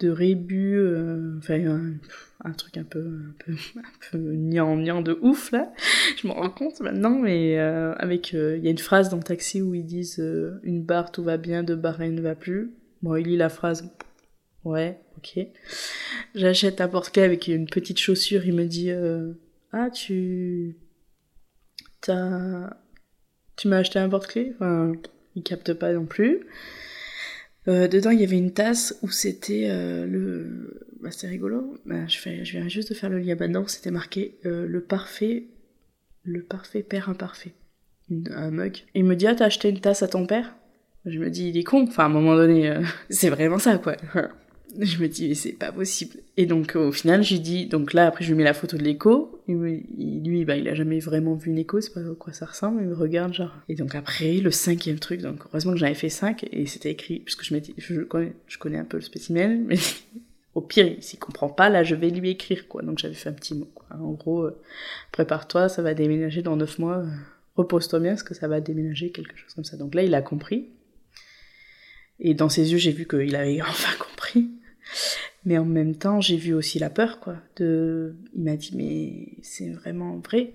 [0.00, 1.98] de rébus, euh, enfin
[2.44, 5.72] un, truc un peu, un peu, un peu niant, de ouf là.
[6.20, 9.20] Je m'en rends compte maintenant, mais euh, avec, euh, il y a une phrase dans
[9.20, 10.22] Taxi où ils disent
[10.62, 12.72] une barre tout va bien, deux barres ne va plus.
[13.02, 13.90] Bon, il lit la phrase,
[14.64, 15.46] ouais, ok.
[16.34, 18.90] J'achète un porte-clés avec une petite chaussure, il me dit
[19.72, 20.76] ah tu,
[22.00, 22.70] t'as,
[23.56, 24.92] tu m'as acheté un porte-clés, enfin,
[25.34, 26.46] il capte pas non plus.
[27.68, 30.80] Euh, dedans, il y avait une tasse où c'était euh, le.
[31.00, 31.78] Bah, c'est rigolo.
[31.84, 32.44] Bah, je, fais...
[32.44, 33.66] je viens juste de faire le lien maintenant.
[33.66, 35.48] C'était marqué euh, le parfait.
[36.22, 37.54] Le parfait père imparfait.
[38.30, 38.84] un mug.
[38.94, 40.54] il me dit Ah, t'as acheté une tasse à ton père?
[41.04, 41.84] Je me dis, il est con.
[41.86, 42.72] Enfin, à un moment donné,
[43.10, 43.96] c'est vraiment ça, quoi.
[44.80, 46.16] Je me dis, mais c'est pas possible.
[46.36, 48.82] Et donc, au final, j'ai dit, donc là, après, je lui mets la photo de
[48.82, 49.40] l'écho.
[49.48, 52.82] Lui, bah, il a jamais vraiment vu une écho, c'est pas à quoi ça ressemble.
[52.82, 53.54] Il me regarde, genre.
[53.68, 56.90] Et donc, après, le cinquième truc, donc, heureusement que j'en avais fait cinq, et c'était
[56.90, 59.78] écrit, puisque je m'étais, je connais, je connais un peu le spécimen, mais
[60.54, 62.82] au pire, s'il comprend pas, là, je vais lui écrire, quoi.
[62.82, 63.86] Donc, j'avais fait un petit mot, quoi.
[63.98, 64.60] En gros, euh,
[65.12, 66.98] prépare-toi, ça va déménager dans neuf mois.
[66.98, 67.06] Euh,
[67.56, 69.76] repose-toi bien, parce que ça va déménager, quelque chose comme ça.
[69.76, 70.70] Donc là, il a compris.
[72.18, 74.50] Et dans ses yeux, j'ai vu qu'il avait enfin compris.
[75.44, 77.36] Mais en même temps, j'ai vu aussi la peur, quoi.
[77.56, 78.16] De...
[78.34, 80.54] Il m'a dit, mais c'est vraiment vrai.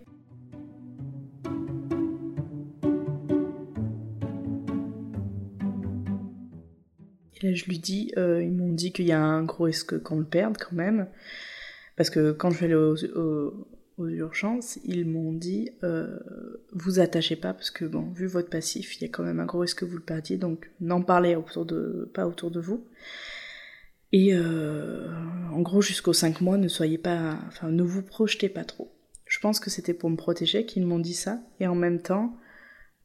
[7.41, 10.01] Et là, je lui dis, euh, ils m'ont dit qu'il y a un gros risque
[10.03, 11.07] qu'on le perde quand même.
[11.95, 13.67] Parce que quand je vais aller aux,
[13.99, 16.17] urgences, ils m'ont dit, euh,
[16.73, 19.45] vous attachez pas, parce que bon, vu votre passif, il y a quand même un
[19.45, 21.37] gros risque que vous le perdiez, donc n'en parlez
[22.13, 22.83] pas autour de vous.
[24.12, 25.08] Et euh,
[25.52, 28.93] en gros, jusqu'aux 5 mois, ne soyez pas, enfin, ne vous projetez pas trop.
[29.26, 31.41] Je pense que c'était pour me protéger qu'ils m'ont dit ça.
[31.60, 32.36] Et en même temps,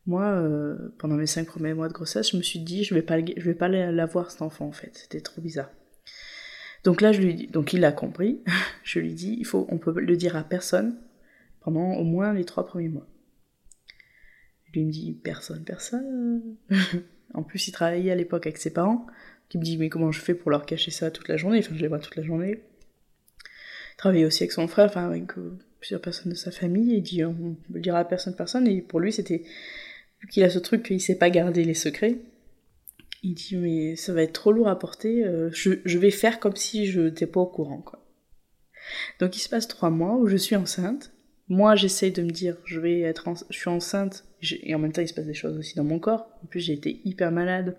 [0.06, 3.02] moi, euh, pendant mes 5 premiers mois de grossesse, je me suis dit, je vais
[3.02, 4.90] pas, je vais pas l'avoir cet enfant en fait.
[4.94, 5.70] C'était trop bizarre.
[6.82, 8.42] Donc là, je lui dis, donc il a compris.
[8.84, 10.96] je lui dis, il faut, on peut le dire à personne
[11.60, 13.06] pendant au moins les 3 premiers mois.
[14.72, 16.56] Lui me dit, personne, personne.
[17.34, 19.06] en plus, il travaillait à l'époque avec ses parents
[19.48, 21.74] qui me dit mais comment je fais pour leur cacher ça toute la journée, enfin
[21.74, 22.62] je les vois toute la journée.
[23.94, 26.96] Il travaillait aussi avec son frère, enfin avec euh, plusieurs personnes de sa famille, et
[26.98, 29.44] il dit on le dira à personne, personne, et pour lui c'était,
[30.20, 32.18] vu qu'il a ce truc qu'il sait pas garder les secrets,
[33.22, 36.40] il dit mais ça va être trop lourd à porter, euh, je, je, vais faire
[36.40, 38.02] comme si je n'étais pas au courant quoi.
[39.18, 41.12] Donc il se passe trois mois où je suis enceinte,
[41.48, 45.02] moi j'essaye de me dire je vais être je suis enceinte, et en même temps
[45.02, 47.76] il se passe des choses aussi dans mon corps, en plus j'ai été hyper malade,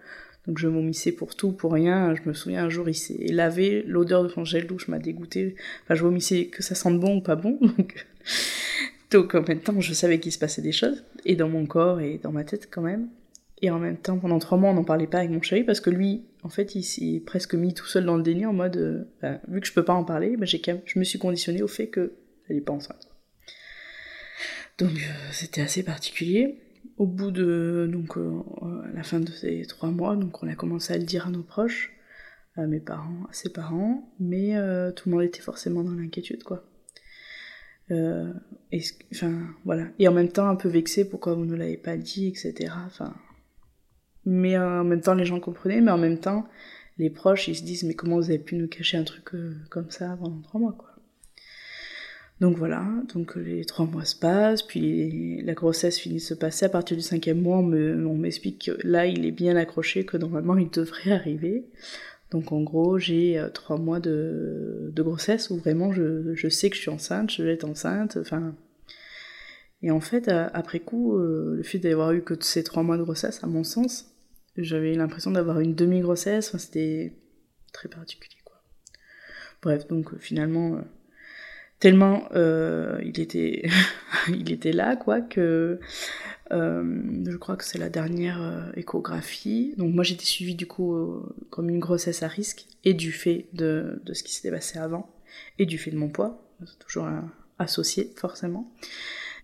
[0.48, 2.16] donc je vomissais pour tout, pour rien.
[2.16, 5.56] Je me souviens un jour, il s'est lavé, l'odeur de son gel douche m'a dégoûté.
[5.84, 7.60] Enfin, je vomissais que ça sente bon ou pas bon.
[9.12, 12.02] Donc, en même temps, je savais qu'il se passait des choses, et dans mon corps
[12.02, 13.10] et dans ma tête quand même.
[13.62, 15.80] Et en même temps, pendant trois mois, on n'en parlait pas avec mon chéri parce
[15.80, 18.78] que lui, en fait, il s'est presque mis tout seul dans le déni en mode,
[18.78, 21.64] euh, bah, vu que je peux pas en parler, bah, j'ai je me suis conditionnée
[21.64, 22.12] au fait qu'elle
[22.50, 23.10] n'est pas enceinte.
[24.78, 26.60] Donc, euh, c'était assez particulier
[26.98, 28.42] au bout de donc euh,
[28.94, 31.44] la fin de ces trois mois, donc on a commencé à le dire à nos
[31.44, 31.92] proches,
[32.56, 36.44] à mes parents, à ses parents, mais euh, tout le monde était forcément dans l'inquiétude
[36.44, 36.66] quoi.
[37.92, 38.34] Euh,
[38.72, 38.82] et,
[39.14, 39.88] enfin voilà.
[40.00, 42.74] Et en même temps un peu vexé pourquoi vous ne l'avez pas dit, etc.
[42.86, 43.16] Enfin,
[44.26, 46.48] mais en même temps les gens comprenaient, mais en même temps
[46.98, 49.30] les proches ils se disent mais comment vous avez pu nous cacher un truc
[49.70, 50.87] comme ça pendant trois mois quoi.
[52.40, 56.66] Donc voilà, donc les trois mois se passent, puis la grossesse finit de se passer.
[56.66, 60.56] À partir du cinquième mois, on m'explique que là, il est bien accroché, que normalement,
[60.56, 61.66] il devrait arriver.
[62.30, 66.82] Donc en gros, j'ai euh, trois mois de, grossesse où vraiment je, sais que je
[66.82, 68.56] suis enceinte, je vais être enceinte, enfin...
[69.84, 73.04] Et en fait, après coup, euh, le fait d'avoir eu que ces trois mois de
[73.04, 74.12] grossesse, à mon sens,
[74.58, 77.14] j'avais l'impression d'avoir une demi-grossesse, enfin, c'était
[77.74, 78.56] très particulier, quoi.
[79.62, 80.82] Bref, donc finalement
[81.80, 83.70] tellement euh, il était
[84.30, 85.80] il était là quoi que
[86.52, 89.74] euh, je crois que c'est la dernière euh, échographie.
[89.78, 90.96] Donc moi j'étais suivie du coup
[91.50, 95.14] comme une grossesse à risque et du fait de, de ce qui s'était passé avant
[95.60, 96.44] et du fait de mon poids.
[96.80, 97.08] Toujours
[97.60, 98.74] associé forcément.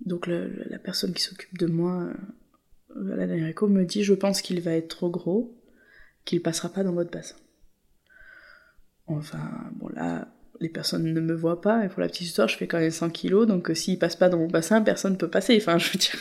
[0.06, 2.08] Donc la personne qui s'occupe de moi
[2.96, 5.56] à la dernière écho me dit je pense qu'il va être trop gros
[6.26, 7.36] qu'il passera pas dans votre bassin.
[9.08, 12.58] Enfin bon là les personnes ne me voient pas, et pour la petite histoire, je
[12.58, 15.18] fais quand même 100 kilos, donc euh, s'il passe pas dans mon bassin, personne ne
[15.18, 16.18] peut passer, enfin, je veux dire...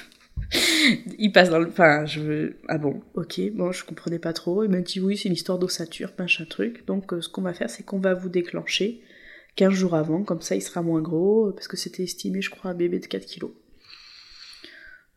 [1.19, 1.69] il passe dans le...
[1.69, 2.57] Enfin, je veux...
[2.69, 5.59] Ah bon, ok, bon, je comprenais pas trop, il m'a dit oui, c'est une histoire
[5.59, 9.01] d'ossature, machin truc, donc euh, ce qu'on va faire, c'est qu'on va vous déclencher
[9.57, 12.73] 15 jours avant, comme ça il sera moins gros, parce que c'était estimé, je crois,
[12.73, 13.53] un bébé de 4 kilos.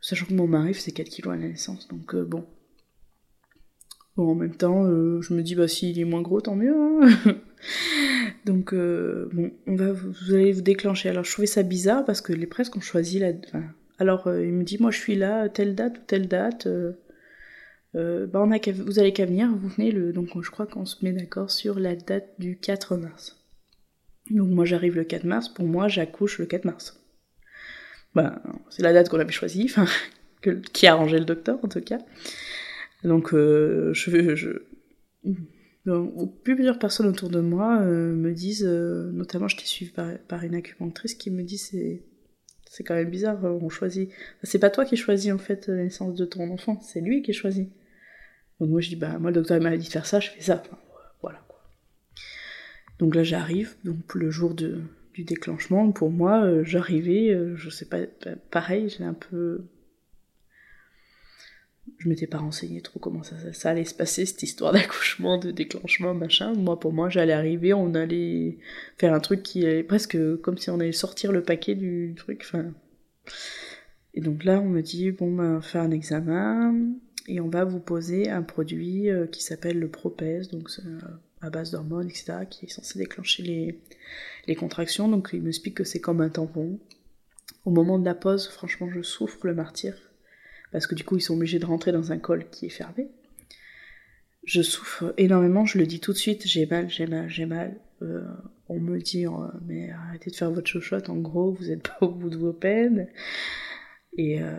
[0.02, 2.46] Sachant que mon mari faisait 4 kilos à la naissance, donc euh, bon.
[4.18, 7.36] En même temps, je me dis, bah s'il est moins gros, tant mieux, hein
[8.46, 11.10] Donc, euh, bon, on va, vous allez vous déclencher.
[11.10, 13.32] Alors, je trouvais ça bizarre parce que les presque ont choisi la.
[13.48, 13.64] Enfin,
[13.98, 16.68] alors, euh, il me dit, moi, je suis là, telle date ou telle date.
[16.68, 20.14] Euh, bah, on a vous allez qu'à venir, vous venez le.
[20.14, 23.44] Donc, je crois qu'on se met d'accord sur la date du 4 mars.
[24.30, 25.50] Donc, moi, j'arrive le 4 mars.
[25.50, 27.02] Pour moi, j'accouche le 4 mars.
[28.14, 29.88] Bah, c'est la date qu'on avait choisie, enfin,
[30.74, 32.00] qui a arrangé le docteur, en tout cas.
[33.06, 33.94] Donc, je,
[34.36, 34.50] je
[36.44, 40.56] plusieurs personnes autour de moi euh, me disent, euh, notamment j'étais suivie par, par, une
[40.56, 42.04] acupunctrice qui me dit c'est
[42.68, 44.10] c'est quand même bizarre, euh, on choisit.
[44.44, 47.34] C'est pas toi qui choisis en fait la naissance de ton enfant, c'est lui qui
[47.34, 47.70] choisit.
[48.60, 50.42] Donc moi je dis bah moi le docteur m'a dit de faire ça, je fais
[50.42, 50.64] ça.
[51.22, 51.62] voilà quoi.
[53.00, 54.82] Donc là j'arrive, donc le jour de,
[55.14, 58.00] du déclenchement, pour moi euh, j'arrivais, euh, je sais pas,
[58.50, 59.66] pareil, j'ai un peu
[61.98, 66.14] je m'étais pas renseigné trop comment ça, allait se passer, cette histoire d'accouchement, de déclenchement,
[66.14, 66.54] machin.
[66.54, 68.58] Moi, pour moi, j'allais arriver, on allait
[68.98, 72.44] faire un truc qui est presque comme si on allait sortir le paquet du truc.
[72.46, 72.74] Enfin.
[74.14, 76.76] Et donc là, on me dit, bon, ben, on va faire un examen
[77.28, 81.00] et on va vous poser un produit euh, qui s'appelle le Propèse, donc euh,
[81.42, 83.80] à base d'hormones, etc., qui est censé déclencher les,
[84.48, 85.08] les contractions.
[85.08, 86.80] Donc il m'explique que c'est comme un tampon.
[87.66, 89.96] Au moment de la pause, franchement, je souffre le martyr
[90.76, 93.08] parce que du coup ils sont obligés de rentrer dans un col qui est fermé.
[94.44, 97.80] Je souffre énormément, je le dis tout de suite, j'ai mal, j'ai mal, j'ai mal.
[98.02, 98.26] Euh,
[98.68, 99.30] on me dit, euh,
[99.66, 102.52] mais arrêtez de faire votre chochotte, en gros, vous êtes pas au bout de vos
[102.52, 103.08] peines.
[104.18, 104.52] Et euh,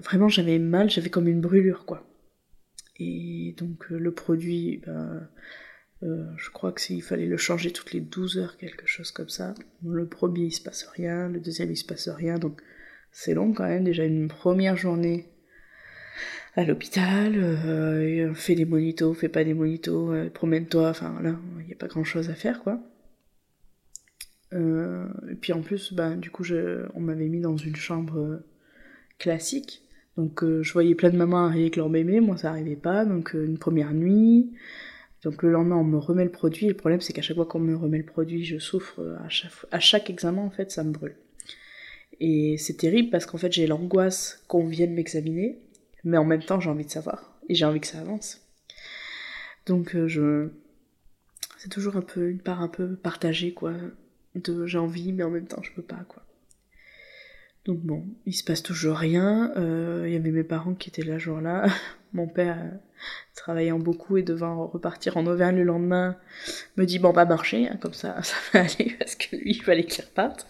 [0.00, 2.08] vraiment, j'avais mal, j'avais comme une brûlure, quoi.
[3.00, 5.28] Et donc, le produit, ben,
[6.02, 9.54] je crois que il fallait le changer toutes les 12 heures, quelque chose comme ça.
[9.84, 12.62] Le premier, il se passe rien, le deuxième, il se passe rien, donc
[13.10, 13.82] c'est long quand même.
[13.82, 15.33] Déjà, une première journée,
[16.56, 21.66] à l'hôpital, euh, fais des monitos, fais pas des monitos, euh, promène-toi, enfin là, il
[21.66, 22.80] n'y a pas grand chose à faire quoi.
[24.52, 26.44] Euh, et puis en plus, ben, du coup,
[26.94, 28.42] on m'avait mis dans une chambre
[29.18, 29.82] classique,
[30.16, 33.34] donc je voyais plein de mamans arriver avec leur bébé, moi ça arrivait pas, donc
[33.34, 34.52] une première nuit,
[35.24, 37.46] donc le lendemain on me remet le produit, et le problème c'est qu'à chaque fois
[37.46, 39.00] qu'on me remet le produit, je souffre,
[39.72, 41.16] à chaque examen en fait ça me brûle.
[42.20, 45.58] Et c'est terrible parce qu'en fait j'ai l'angoisse qu'on vienne m'examiner,
[46.04, 48.40] mais en même temps j'ai envie de savoir et j'ai envie que ça avance.
[49.66, 50.50] Donc euh, je
[51.58, 53.72] c'est toujours un peu une part un peu partagée quoi
[54.34, 56.24] de j'ai envie mais en même temps je peux pas quoi.
[57.64, 59.52] Donc bon, il se passe toujours rien.
[59.56, 61.66] Euh, il y avait mes parents qui étaient là jour-là.
[62.12, 62.76] Mon père, euh,
[63.34, 66.16] travaillant beaucoup et devant repartir en Auvergne le lendemain,
[66.76, 69.62] me dit bon va marcher, hein, comme ça ça va aller parce que lui il
[69.62, 70.46] fallait qu'il reparte.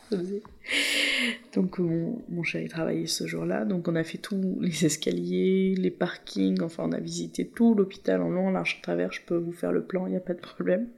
[1.55, 5.91] Donc mon, mon chéri travaillait ce jour-là, donc on a fait tous les escaliers, les
[5.91, 9.13] parkings, enfin on a visité tout l'hôpital en long, en large, en travers.
[9.13, 10.89] Je peux vous faire le plan, il n'y a pas de problème.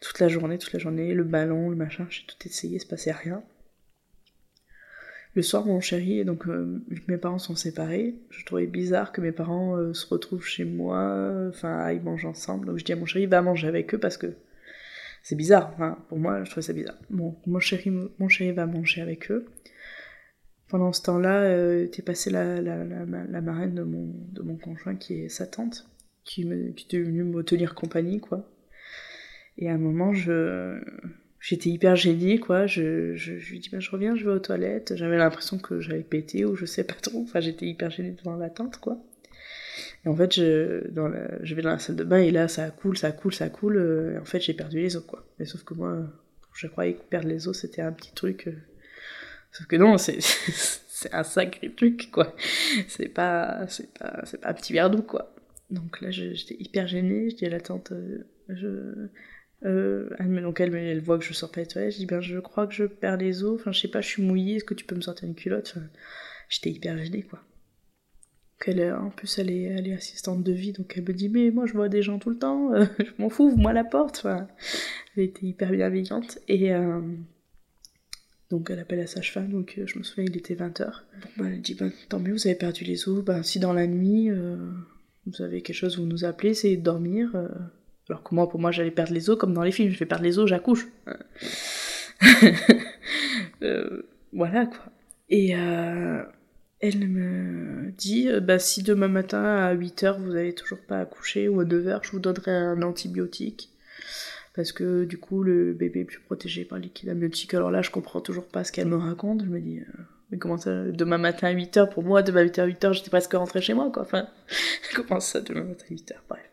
[0.00, 2.86] Toute la journée, toute la journée, le ballon, le machin, j'ai tout essayé, il se
[2.86, 3.42] passait rien.
[5.34, 9.30] Le soir, mon chéri, donc euh, mes parents sont séparés, je trouvais bizarre que mes
[9.30, 12.66] parents euh, se retrouvent chez moi, enfin ils mangent ensemble.
[12.66, 14.34] Donc je dis à mon chéri, va manger avec eux parce que
[15.22, 15.74] c'est bizarre.
[16.08, 16.98] Pour moi, je trouvais ça bizarre.
[17.10, 19.46] Bon, mon chéri, mon chéri va manger avec eux.
[20.68, 24.94] Pendant ce temps-là, euh, était passée la, la, la, marraine de mon, de mon conjoint
[24.94, 25.88] qui est sa tante,
[26.24, 28.48] qui, me, qui était venue me tenir compagnie, quoi.
[29.58, 30.80] Et à un moment, je,
[31.40, 32.66] j'étais hyper gênée, quoi.
[32.66, 34.94] Je, je, je, lui dis, bah, je reviens, je vais aux toilettes.
[34.96, 37.22] J'avais l'impression que j'allais péter ou je sais pas trop.
[37.22, 39.02] Enfin, j'étais hyper gênée devant la tente, quoi.
[40.04, 42.48] Et en fait, je, dans la, je vais dans la salle de bain et là,
[42.48, 43.76] ça coule, ça coule, ça coule.
[43.76, 45.26] Euh, et en fait, j'ai perdu les os, quoi.
[45.38, 46.06] Mais sauf que moi,
[46.54, 48.48] je croyais que perdre les os, c'était un petit truc.
[48.48, 48.56] Euh.
[49.52, 52.34] Sauf que non, c'est, c'est un sacré truc, quoi.
[52.88, 55.34] C'est pas, c'est pas, c'est pas un petit verre d'eau, quoi.
[55.70, 57.30] Donc là, j'étais hyper gênée.
[57.30, 59.08] Je dis à la tante, euh, je,
[59.64, 62.38] euh, elle, donc elle, elle voit que je sors pas les je dis ben je
[62.38, 64.74] crois que je perds les os, enfin je sais pas, je suis mouillée, est-ce que
[64.74, 65.74] tu peux me sortir une culotte?
[66.48, 67.40] J'étais hyper gênée quoi.
[68.66, 71.72] Elle, en plus elle est, assistante de vie, donc elle me dit mais moi je
[71.72, 74.18] vois des gens tout le temps, euh, je m'en fous, ouvre-moi la porte.
[74.18, 74.48] Enfin,
[75.16, 76.38] elle était hyper bienveillante.
[76.48, 77.00] Et euh,
[78.50, 80.90] donc elle appelle la sage-femme, donc je me souviens il était 20h.
[81.36, 83.86] Bon, elle dit ben tant mieux vous avez perdu les os, ben si dans la
[83.86, 87.30] nuit vous avez quelque chose vous nous appelez, c'est de dormir
[88.10, 89.90] alors que moi, pour moi, j'allais perdre les os comme dans les films.
[89.90, 90.88] Je vais perdre les os, j'accouche.
[93.62, 94.92] euh, voilà, quoi.
[95.28, 96.24] Et euh,
[96.80, 101.48] elle me dit, euh, bah, si demain matin à 8h vous n'avez toujours pas accouché,
[101.48, 103.70] ou à 9h, je vous donnerai un antibiotique.
[104.54, 107.54] Parce que du coup, le bébé est plus protégé par le liquide amniotique.
[107.54, 109.44] Alors là, je comprends toujours pas ce qu'elle me raconte.
[109.44, 112.64] Je me dis, euh, mais comment ça, demain matin à 8h Pour moi, demain matin
[112.64, 114.02] à 8h, j'étais presque rentrée chez moi, quoi.
[114.02, 114.28] Enfin,
[114.96, 116.49] comment ça, demain matin à 8h Bref.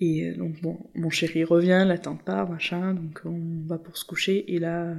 [0.00, 3.96] Et euh, donc bon, mon chéri revient, la tante part, machin, donc on va pour
[3.96, 4.94] se coucher, et là, euh,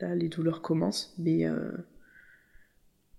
[0.00, 1.72] là les douleurs commencent, mais euh,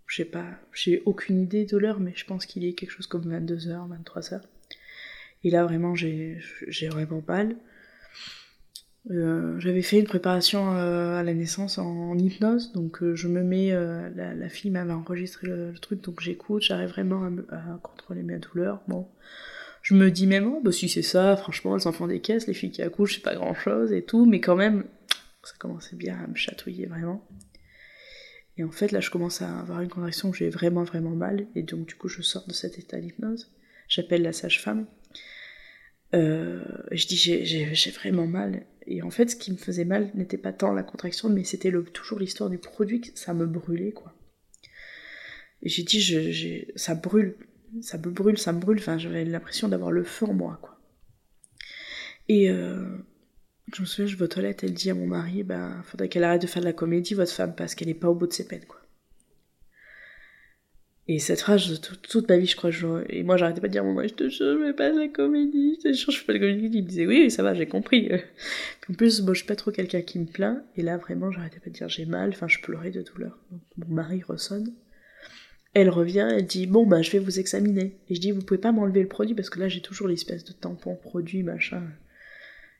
[0.07, 3.29] je pas, j'ai aucune idée de l'heure, mais je pense qu'il est quelque chose comme
[3.29, 4.41] 22h, 23h.
[5.43, 6.39] Et là vraiment j'ai
[6.89, 7.55] vraiment mal.
[9.09, 14.71] J'avais fait une préparation à la naissance en, hypnose, donc je me mets, la, fille
[14.71, 18.81] m'avait enregistré le, truc, donc j'écoute, j'arrive vraiment à, à, contrôler mes douleurs.
[18.87, 19.07] Bon,
[19.89, 22.53] je me dis même, oh, bah si c'est ça, franchement, elles enfants des caisses, les
[22.53, 24.85] filles qui accouchent, c'est pas grand chose et tout, mais quand même,
[25.43, 27.27] ça commençait bien à me chatouiller vraiment.
[28.57, 31.47] Et en fait, là, je commence à avoir une contraction où j'ai vraiment, vraiment mal,
[31.55, 33.51] et donc du coup, je sors de cet état d'hypnose.
[33.87, 34.85] J'appelle la sage-femme.
[36.13, 38.67] Euh, je dis j'ai vraiment mal.
[38.85, 41.71] Et en fait, ce qui me faisait mal n'était pas tant la contraction, mais c'était
[41.93, 44.13] toujours l'histoire du produit, ça me brûlait, quoi.
[45.63, 47.37] Et j'ai dit, ça brûle,
[47.81, 48.77] ça me brûle, ça me brûle.
[48.79, 50.79] Enfin, j'avais l'impression d'avoir le feu en moi, quoi.
[52.27, 52.97] Et euh,
[53.73, 56.23] je me souviens, je vais aux toilettes, elle dit à mon mari, ben, faudrait qu'elle
[56.23, 58.33] arrête de faire de la comédie, votre femme, parce qu'elle n'est pas au bout de
[58.33, 58.79] ses peines, quoi.
[61.07, 62.69] Et cette phrase, toute, ma vie, je crois,
[63.09, 65.07] et moi, j'arrêtais pas de dire, moi, je te jure, je fais pas de la
[65.07, 66.77] comédie, je te jure, je fais pas de la comédie.
[66.77, 68.11] Il me disait, oui, ça va, j'ai compris.
[68.89, 71.59] En plus, moi, je suis pas trop quelqu'un qui me plaint, et là, vraiment, j'arrêtais
[71.59, 73.39] pas de dire, j'ai mal, enfin, je pleurais de douleur.
[73.77, 74.71] Mon mari ressonne.
[75.73, 77.99] Elle revient, elle dit, bon, bah, je vais vous examiner.
[78.09, 80.43] Et je dis, vous pouvez pas m'enlever le produit, parce que là, j'ai toujours l'espèce
[80.43, 81.83] de tampon, produit, machin.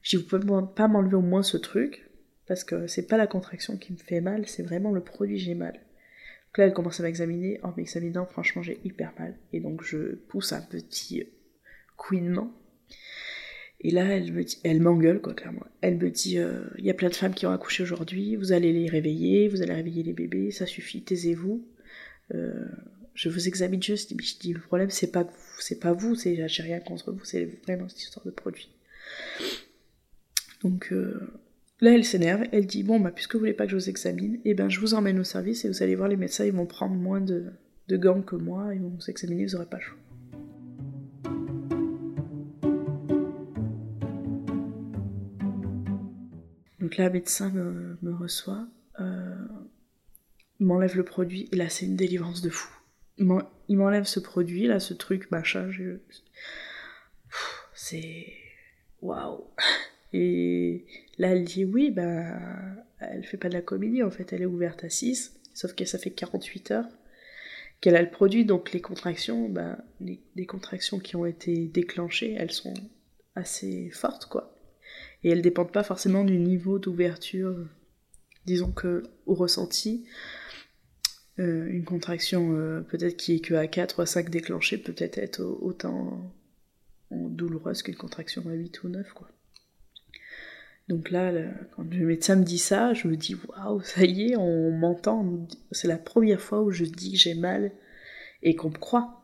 [0.01, 2.09] Je dis, vous pouvez pas m'enlever au moins ce truc,
[2.47, 5.53] parce que c'est pas la contraction qui me fait mal, c'est vraiment le produit, j'ai
[5.53, 5.73] mal.
[5.73, 7.59] Donc là, elle commence à m'examiner.
[7.61, 9.37] En m'examinant, franchement, j'ai hyper mal.
[9.53, 11.27] Et donc, je pousse un petit
[11.95, 12.51] couinement.
[13.81, 15.65] Et là, elle me dit, elle m'engueule, quoi, clairement.
[15.81, 18.51] Elle me dit, euh, il y a plein de femmes qui ont accouché aujourd'hui, vous
[18.51, 21.63] allez les réveiller, vous allez réveiller les bébés, ça suffit, taisez-vous.
[22.33, 22.65] Euh,
[23.13, 24.11] je vous examine juste.
[24.11, 25.27] Je dis, le problème, c'est pas
[25.59, 28.69] c'est pas vous, c'est, j'ai rien contre vous, c'est vraiment cette histoire de produit.
[30.63, 31.31] Donc, euh,
[31.81, 34.39] Là, elle s'énerve, elle dit Bon, bah, puisque vous voulez pas que je vous examine,
[34.43, 36.65] eh ben, je vous emmène au service et vous allez voir les médecins, ils vont
[36.65, 37.53] prendre moins de,
[37.89, 39.95] gants que moi, ils vont vous examiner, vous aurez pas chaud.
[46.81, 48.67] Donc là, le médecin me, reçoit,
[50.59, 52.69] m'enlève le produit, là, c'est une délivrance de fou.
[53.17, 55.97] Il m'enlève ce produit, là, ce truc, machin, je...
[57.73, 58.33] C'est.
[59.01, 59.45] Waouh!
[60.13, 60.85] Et
[61.17, 62.39] là, elle dit oui, bah,
[62.99, 65.85] elle fait pas de la comédie, en fait, elle est ouverte à 6, sauf que
[65.85, 66.89] ça fait 48 heures
[67.81, 72.51] qu'elle a le produit, donc les contractions, bah, les, contractions qui ont été déclenchées, elles
[72.51, 72.73] sont
[73.35, 74.55] assez fortes, quoi.
[75.23, 77.55] Et elles dépendent pas forcément du niveau d'ouverture,
[78.45, 80.05] disons que au ressenti,
[81.39, 85.17] euh, une contraction euh, peut-être qui est que à 4 ou à 5 déclenchée peut-être
[85.17, 86.33] être autant
[87.11, 89.29] douloureuse qu'une contraction à 8 ou 9, quoi.
[90.87, 91.31] Donc là,
[91.75, 95.47] quand le médecin me dit ça, je me dis waouh, ça y est, on m'entend.
[95.71, 97.71] C'est la première fois où je dis que j'ai mal
[98.41, 99.19] et qu'on me croit.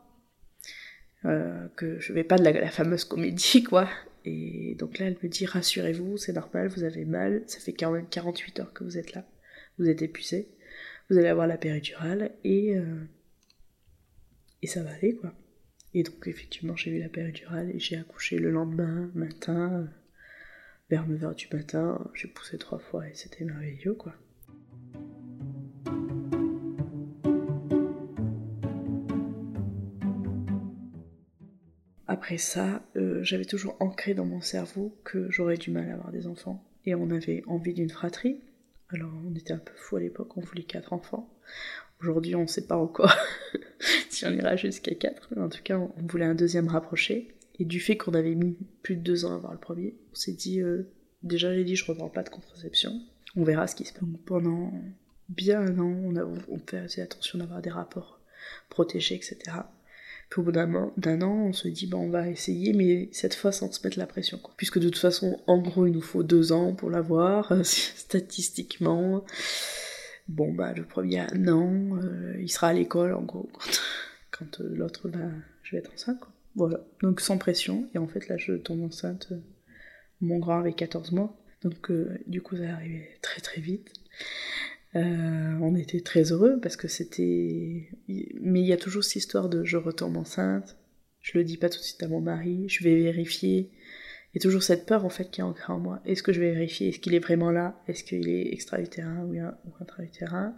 [1.26, 3.90] Euh, que je vais pas de la, fameuse comédie, quoi.
[4.26, 7.92] Et donc là, elle me dit rassurez-vous, c'est normal, vous avez mal, ça fait quand
[7.92, 9.26] même 48 heures que vous êtes là,
[9.80, 10.48] vous êtes épuisé,
[11.10, 13.04] vous allez avoir la péridurale et, euh,
[14.62, 15.34] et ça va aller, quoi.
[15.94, 19.88] Et donc, effectivement, j'ai eu la péridurale et j'ai accouché le lendemain, matin
[20.90, 24.14] vers 9h du matin, j'ai poussé trois fois et c'était merveilleux quoi.
[32.08, 36.12] Après ça, euh, j'avais toujours ancré dans mon cerveau que j'aurais du mal à avoir
[36.12, 36.64] des enfants.
[36.86, 38.40] Et on avait envie d'une fratrie.
[38.90, 41.34] Alors on était un peu fou à l'époque, on voulait quatre enfants.
[42.02, 43.16] Aujourd'hui on ne sait pas encore
[44.10, 45.30] si on ira jusqu'à quatre.
[45.36, 47.36] Mais en tout cas, on voulait un deuxième rapproché.
[47.58, 50.16] Et du fait qu'on avait mis plus de deux ans à avoir le premier, on
[50.16, 50.92] s'est dit, euh,
[51.24, 53.02] déjà j'ai dit je reprends pas de contraception,
[53.38, 54.04] on verra ce qui se passe.
[54.04, 54.74] Donc pendant
[55.30, 58.20] bien un an, on, a, on fait attention d'avoir des rapports
[58.70, 59.38] protégés, etc.
[60.30, 63.52] Puis au bout d'un an, on se dit, bah, on va essayer, mais cette fois
[63.52, 64.40] sans se mettre la pression.
[64.58, 69.24] Puisque de toute façon, en gros, il nous faut deux ans pour l'avoir, statistiquement.
[70.28, 73.50] Bon, bah, le premier an, euh, il sera à l'école, en gros,
[74.32, 75.20] quand, euh, l'autre, bah,
[75.64, 76.20] je vais être enceinte.
[76.56, 77.88] Voilà, donc sans pression.
[77.94, 79.28] Et en fait, là, je tombe enceinte.
[79.32, 79.40] Euh,
[80.22, 81.36] mon grand avait 14 mois.
[81.62, 83.92] Donc, euh, du coup, ça arrivait très très vite.
[84.96, 87.90] Euh, on était très heureux parce que c'était.
[88.08, 90.78] Mais il y a toujours cette histoire de je retombe enceinte,
[91.22, 93.70] je le dis pas tout de suite à mon mari, je vais vérifier.
[94.34, 96.02] Il y a toujours cette peur en fait qui est ancrée en moi.
[96.06, 96.90] Est-ce que je vais vérifier?
[96.90, 97.82] Est-ce qu'il est vraiment là?
[97.88, 100.56] Est-ce qu'il est extra-utérin ou intra-utérin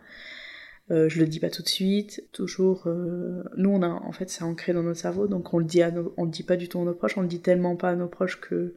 [0.89, 2.83] euh, je le dis pas tout de suite, toujours.
[2.87, 5.81] Euh, nous, on a, en fait, c'est ancré dans notre cerveau, donc on le dit
[5.81, 7.89] à on le dit pas du tout à nos proches, on le dit tellement pas
[7.89, 8.73] à nos proches que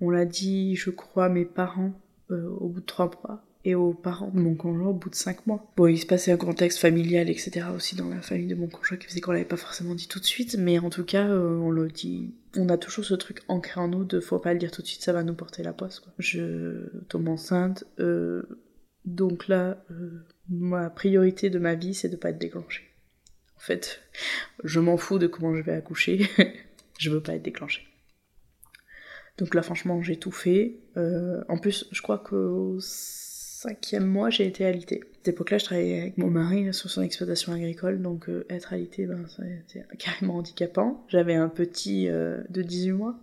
[0.00, 1.92] on l'a dit, je crois, à mes parents
[2.30, 5.14] euh, au bout de trois mois et aux parents de mon conjoint au bout de
[5.14, 5.70] cinq mois.
[5.76, 7.66] Bon, il se passait un contexte familial, etc.
[7.74, 10.20] aussi dans la famille de mon conjoint qui faisait qu'on l'avait pas forcément dit tout
[10.20, 12.34] de suite, mais en tout cas, on le dit.
[12.56, 14.86] On a toujours ce truc ancré en nous de faut pas le dire tout de
[14.86, 16.02] suite, ça va nous porter la poisse.
[16.18, 17.84] Je tombe enceinte,
[19.04, 19.84] donc là,
[20.48, 22.84] ma priorité de ma vie, c'est de pas être déclenchée.
[23.56, 24.02] En fait,
[24.62, 26.28] je m'en fous de comment je vais accoucher,
[26.98, 27.82] je veux pas être déclenchée.
[29.38, 30.80] Donc là, franchement, j'ai tout fait.
[30.96, 32.76] Euh, en plus, je crois que
[33.64, 35.00] cinquième mois, j'ai été alitée.
[35.02, 38.74] À cette époque-là, je travaillais avec mon mari sur son exploitation agricole, donc euh, être
[38.74, 41.04] alité, ben, c'était carrément handicapant.
[41.08, 43.18] J'avais un petit euh, de 18 mois.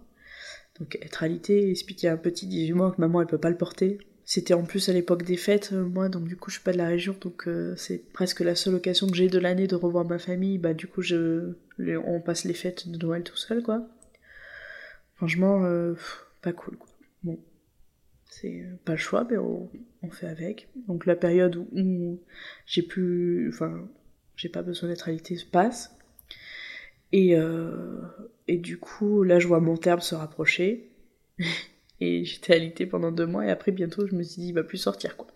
[0.80, 3.58] Donc être alité, expliquer à un petit 18 mois que maman elle peut pas le
[3.58, 4.00] porter.
[4.26, 6.72] C'était en plus à l'époque des fêtes, euh, moi, donc du coup je suis pas
[6.72, 10.06] de la région, donc c'est presque la seule occasion que j'ai de l'année de revoir
[10.06, 10.58] ma famille.
[10.58, 13.88] Bah du coup je, on passe les fêtes de Noël tout seul, quoi.
[15.18, 15.64] Franchement,
[16.42, 16.90] pas cool, quoi.
[17.24, 17.40] Bon,
[18.32, 19.70] c'est pas le choix, mais on,
[20.10, 20.70] fait avec.
[20.88, 22.20] Donc la période où,
[22.66, 23.88] j'ai plus, enfin,
[24.36, 25.96] j'ai pas besoin d'être alité se passe.
[27.12, 28.02] Et, euh,
[28.48, 30.90] et du coup, là, je vois mon terme se rapprocher.
[32.00, 34.64] et j'étais alitée pendant deux mois, et après, bientôt, je me suis dit, il va
[34.64, 35.28] plus sortir, quoi.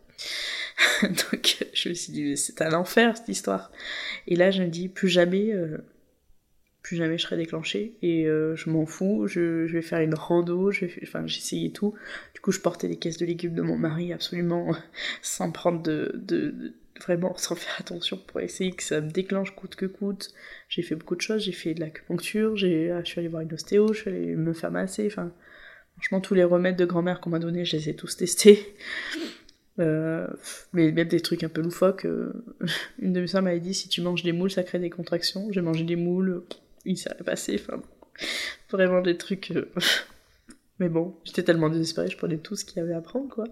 [1.03, 3.71] Donc, je me suis dit, c'est un enfer, cette histoire.
[4.27, 5.77] Et là, je me dis, plus jamais, euh,
[6.85, 10.69] plus jamais je serai déclenchée et euh, je m'en fous, je, vais faire une rando,
[10.69, 11.95] je enfin j'essayais tout.
[12.35, 14.71] Du coup je portais les caisses de légumes de mon mari absolument
[15.23, 19.87] sans prendre de, vraiment sans faire attention pour essayer que ça me déclenche coûte que
[19.87, 20.31] coûte.
[20.69, 23.53] J'ai fait beaucoup de choses, j'ai fait de l'acupuncture, j'ai je suis allée voir une
[23.53, 25.31] ostéo, je suis allée me faire masser, enfin
[25.95, 28.75] franchement tous les remèdes de grand-mère qu'on m'a donné, je les ai tous testés.
[29.77, 30.25] Euh,
[30.71, 32.05] mais même des trucs un peu loufoques.
[32.05, 32.31] Euh,
[32.99, 35.51] une de mes soeurs m'avait dit si tu manges des moules, ça crée des contractions.
[35.51, 36.43] J'ai mangé des moules,
[36.85, 37.81] il s'est passé, enfin,
[38.69, 39.51] vraiment des trucs.
[39.51, 39.71] Euh,
[40.79, 43.45] mais bon, j'étais tellement désespérée, je prenais tout ce qu'il y avait à prendre, quoi.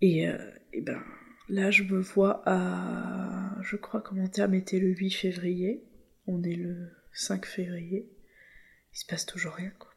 [0.00, 0.36] Et, euh,
[0.72, 1.02] et ben,
[1.48, 3.56] là, je me vois à.
[3.62, 5.84] Je crois que mon terme était le 8 février.
[6.26, 8.10] On est le 5 février.
[8.92, 9.90] Il se passe toujours rien, quoi.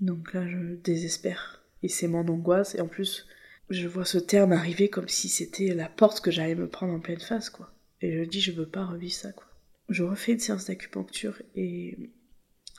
[0.00, 1.64] Donc là, je désespère.
[1.82, 2.74] Et c'est mon angoisse.
[2.74, 3.26] Et en plus,
[3.70, 7.00] je vois ce terme arriver comme si c'était la porte que j'allais me prendre en
[7.00, 7.72] pleine face, quoi.
[8.00, 9.46] Et je dis, je veux pas revivre ça, quoi.
[9.88, 12.10] Je refais une séance d'acupuncture et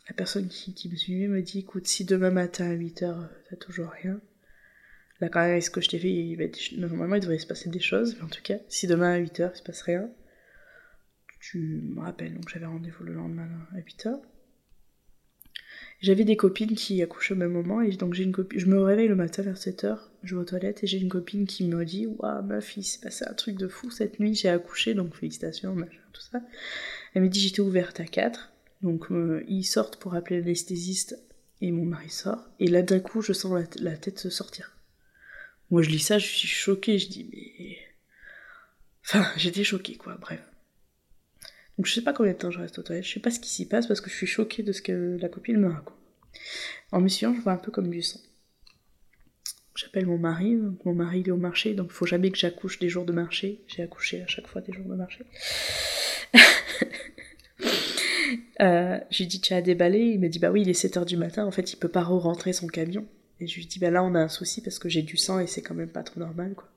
[0.07, 3.89] la personne qui, me suivait me dit écoute, si demain matin à 8h, t'as toujours
[3.89, 4.21] rien,
[5.19, 6.45] là quand même, ce que je t'ai fait, va
[6.77, 9.51] normalement il devrait se passer des choses, mais en tout cas, si demain à 8h
[9.53, 10.09] il se passe rien,
[11.39, 12.33] tu me rappelles.
[12.33, 14.19] Donc j'avais rendez-vous le lendemain à 8h.
[15.99, 18.59] J'avais des copines qui accouchaient au même moment, et donc j'ai une copine.
[18.59, 21.47] Je me réveille le matin vers 7h, je vais aux toilettes, et j'ai une copine
[21.47, 24.49] qui me dit Waouh, meuf, il s'est passé un truc de fou cette nuit, j'ai
[24.49, 26.41] accouché, donc félicitations, machin, tout ça.
[27.13, 28.53] Elle me dit J'étais ouverte à 4.
[28.81, 31.17] Donc euh, ils sortent pour appeler l'anesthésiste
[31.61, 32.47] et mon mari sort.
[32.59, 34.75] Et là d'un coup je sens la, tête se sortir.
[35.69, 37.77] Moi je lis ça, je suis choquée, je dis mais...
[39.05, 40.41] Enfin j'étais choquée quoi, bref.
[41.77, 43.39] Donc je sais pas combien de temps je reste au toilette, je sais pas ce
[43.39, 45.97] qui s'y passe parce que je suis choquée de ce que la copine me raconte.
[46.91, 48.19] En me suivant je vois un peu comme du sang.
[49.75, 50.55] J'appelle mon mari,
[50.85, 53.61] mon mari est au marché, donc faut jamais que j'accouche des jours de marché.
[53.67, 55.23] J'ai accouché à chaque fois des jours de marché.
[58.59, 61.05] Euh, je lui dis, tu as déballé Il me dit, bah oui, il est 7h
[61.05, 63.05] du matin, en fait, il peut pas re-rentrer son camion.
[63.39, 65.39] Et je lui dis, bah là, on a un souci parce que j'ai du sang
[65.39, 66.67] et c'est quand même pas trop normal, quoi.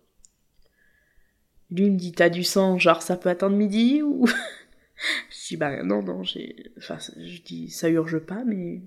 [1.71, 4.27] Lui, il me dit, t'as du sang, genre, ça peut attendre midi ou.
[5.31, 6.73] je dis, bah non, non, j'ai.
[6.77, 8.83] Enfin, je dis, ça urge pas, mais.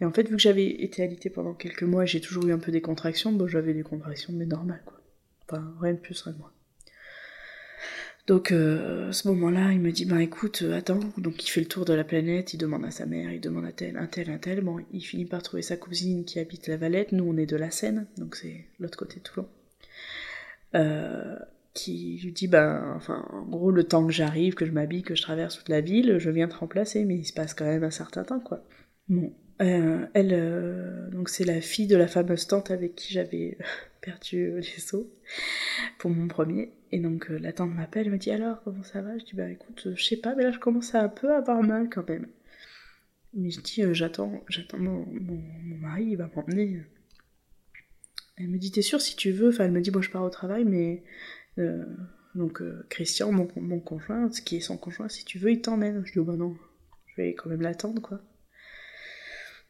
[0.00, 2.52] Et en fait, vu que j'avais été alitée pendant quelques mois et j'ai toujours eu
[2.52, 5.00] un peu des contractions, bah, j'avais des contractions, mais normales, quoi.
[5.48, 6.52] Enfin, rien de plus, rien de moins.
[8.26, 11.60] Donc euh, à ce moment-là, il me dit bah écoute, euh, attends, donc il fait
[11.60, 14.06] le tour de la planète, il demande à sa mère, il demande à tel, un
[14.06, 14.62] tel, un tel.
[14.62, 17.56] Bon, il finit par trouver sa cousine qui habite la Valette, nous on est de
[17.56, 19.48] la Seine, donc c'est l'autre côté de Toulon.
[20.74, 21.36] Euh,
[21.72, 25.14] qui lui dit ben enfin en gros le temps que j'arrive, que je m'habille, que
[25.14, 27.84] je traverse toute la ville, je viens te remplacer, mais il se passe quand même
[27.84, 28.64] un certain temps quoi.
[29.08, 33.56] Bon, elle donc c'est la fille de la fameuse tante avec qui j'avais
[34.06, 35.04] perdu les os
[35.98, 36.72] pour mon premier.
[36.92, 39.18] Et donc euh, la tante m'appelle, me dit alors comment ça va?
[39.18, 41.34] Je dis bah écoute, euh, je sais pas, mais là je commence à un peu
[41.34, 42.28] avoir mal quand même.
[43.34, 45.04] Mais je dis euh, j'attends, j'attends mon,
[45.80, 46.82] mari, il va m'emmener.
[48.38, 49.48] Elle me dit t'es sûre si tu veux?
[49.48, 51.02] Enfin elle me dit bon je pars au travail, mais
[52.34, 56.04] donc Christian, mon, mon conjoint, ce qui est son conjoint, si tu veux il t'emmène.
[56.06, 56.56] Je dis oh bah non,
[57.06, 58.20] je vais quand même l'attendre quoi.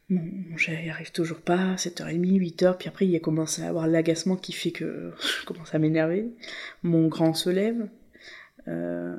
[0.09, 0.21] Bon,
[0.55, 4.53] j'y arrive toujours pas, 7h30, 8h, puis après il a commencé à avoir l'agacement qui
[4.53, 6.31] fait que je commence à m'énerver.
[6.81, 7.89] Mon grand se lève.
[8.69, 9.15] Euh,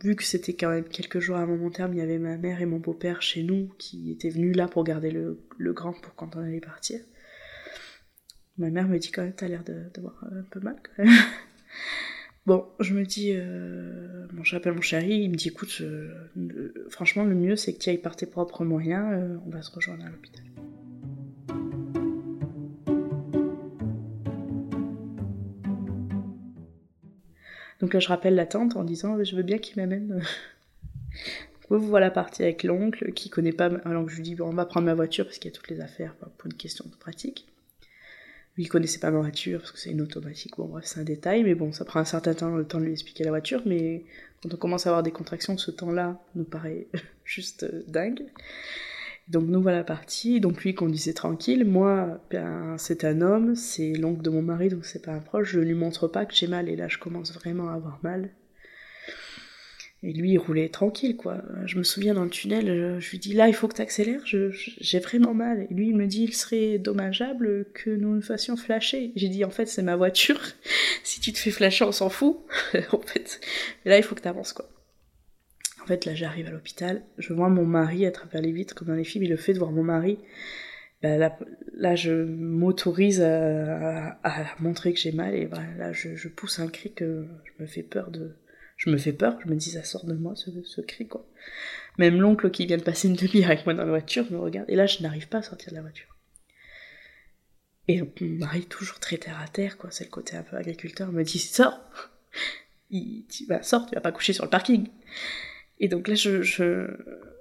[0.00, 2.60] vu que c'était quand même quelques jours avant mon terme, il y avait ma mère
[2.60, 6.36] et mon beau-père chez nous qui étaient venus là pour garder le, grand pour quand
[6.36, 7.00] on allait partir.
[8.56, 11.12] Ma mère me dit quand même t'as l'air d'avoir un peu mal quand même.
[12.50, 17.22] Bon, je me dis, euh, bon, j'appelle mon chéri, il me dit, écoute, euh, franchement,
[17.22, 20.04] le mieux, c'est que tu ailles par tes propres moyens, euh, on va se rejoindre
[20.04, 20.44] à l'hôpital.
[27.78, 30.20] Donc là, je rappelle la tante en disant, je veux bien qu'il m'amène.
[31.70, 33.70] vous voilà partie avec l'oncle qui connaît pas.
[33.84, 35.70] Alors je lui dis, bon, on va prendre ma voiture parce qu'il y a toutes
[35.70, 37.46] les affaires pour une question de pratique.
[38.56, 40.56] Lui, il connaissait pas ma voiture parce que c'est une automatique.
[40.56, 42.84] Bon, bref, c'est un détail, mais bon, ça prend un certain temps le temps de
[42.84, 43.62] lui expliquer la voiture.
[43.64, 44.04] Mais
[44.42, 46.88] quand on commence à avoir des contractions, ce temps-là nous paraît
[47.24, 48.24] juste euh, dingue.
[49.28, 50.40] Donc nous voilà partis.
[50.40, 51.64] Donc lui conduisait tranquille.
[51.64, 55.52] Moi, ben, c'est un homme, c'est l'oncle de mon mari, donc c'est pas un proche.
[55.52, 58.30] Je lui montre pas que j'ai mal et là je commence vraiment à avoir mal.
[60.02, 61.42] Et lui, il roulait tranquille, quoi.
[61.66, 64.22] Je me souviens dans le tunnel, je, lui dis là, il faut que tu accélères,
[64.24, 65.66] j'ai vraiment mal.
[65.70, 69.12] Et lui, il me dit, il serait dommageable que nous nous fassions flasher.
[69.14, 70.40] J'ai dit, en fait, c'est ma voiture.
[71.04, 72.38] si tu te fais flasher, on s'en fout.
[72.92, 73.40] en fait.
[73.84, 74.70] Là, il faut que tu avances, quoi.
[75.82, 78.88] En fait, là, j'arrive à l'hôpital, je vois mon mari à travers les vitres, comme
[78.88, 80.18] dans les films, et le fait de voir mon mari,
[81.02, 84.18] bah, là, je m'autorise à,
[84.60, 85.48] montrer que j'ai mal, et
[85.78, 88.34] là, je pousse un cri que je me fais peur de
[88.80, 91.26] je me fais peur, je me dis ça sort de moi ce, cri quoi.
[91.98, 94.70] Même l'oncle qui vient de passer une demi-heure avec moi dans la voiture me regarde
[94.70, 96.16] et là je n'arrive pas à sortir de la voiture.
[97.88, 101.12] Et mon mari toujours très terre à terre quoi, c'est le côté un peu agriculteur,
[101.12, 101.78] me dit sors,
[102.88, 104.88] il, tu vas sors, tu vas pas coucher sur le parking.
[105.78, 106.86] Et donc là je, je,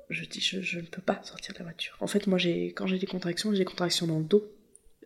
[0.10, 1.96] je dis je, je, ne peux pas sortir de la voiture.
[2.02, 4.46] En fait moi j'ai quand j'ai des contractions j'ai des contractions dans le dos,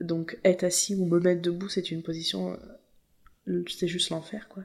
[0.02, 2.58] donc être assis ou me mettre debout c'est une position,
[3.48, 4.64] euh, c'est juste l'enfer quoi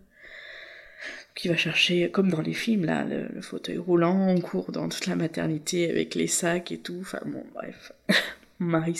[1.39, 5.07] qui va chercher, comme dans les films, là, le, fauteuil roulant, on court dans toute
[5.07, 6.97] la maternité avec les sacs et tout.
[7.01, 7.93] Enfin bon, bref.
[8.59, 8.99] Mon mari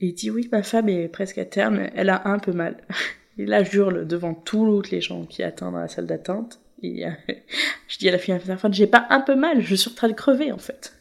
[0.00, 2.76] et dit oui, ma femme est presque à terme, elle a un peu mal.
[3.38, 6.60] Et là, j'hurle devant tous les gens qui attendent dans la salle d'attente.
[6.82, 7.10] Et euh,
[7.88, 10.08] je dis à la fille infirmière, j'ai pas un peu mal, je suis en train
[10.08, 10.92] de crever en fait.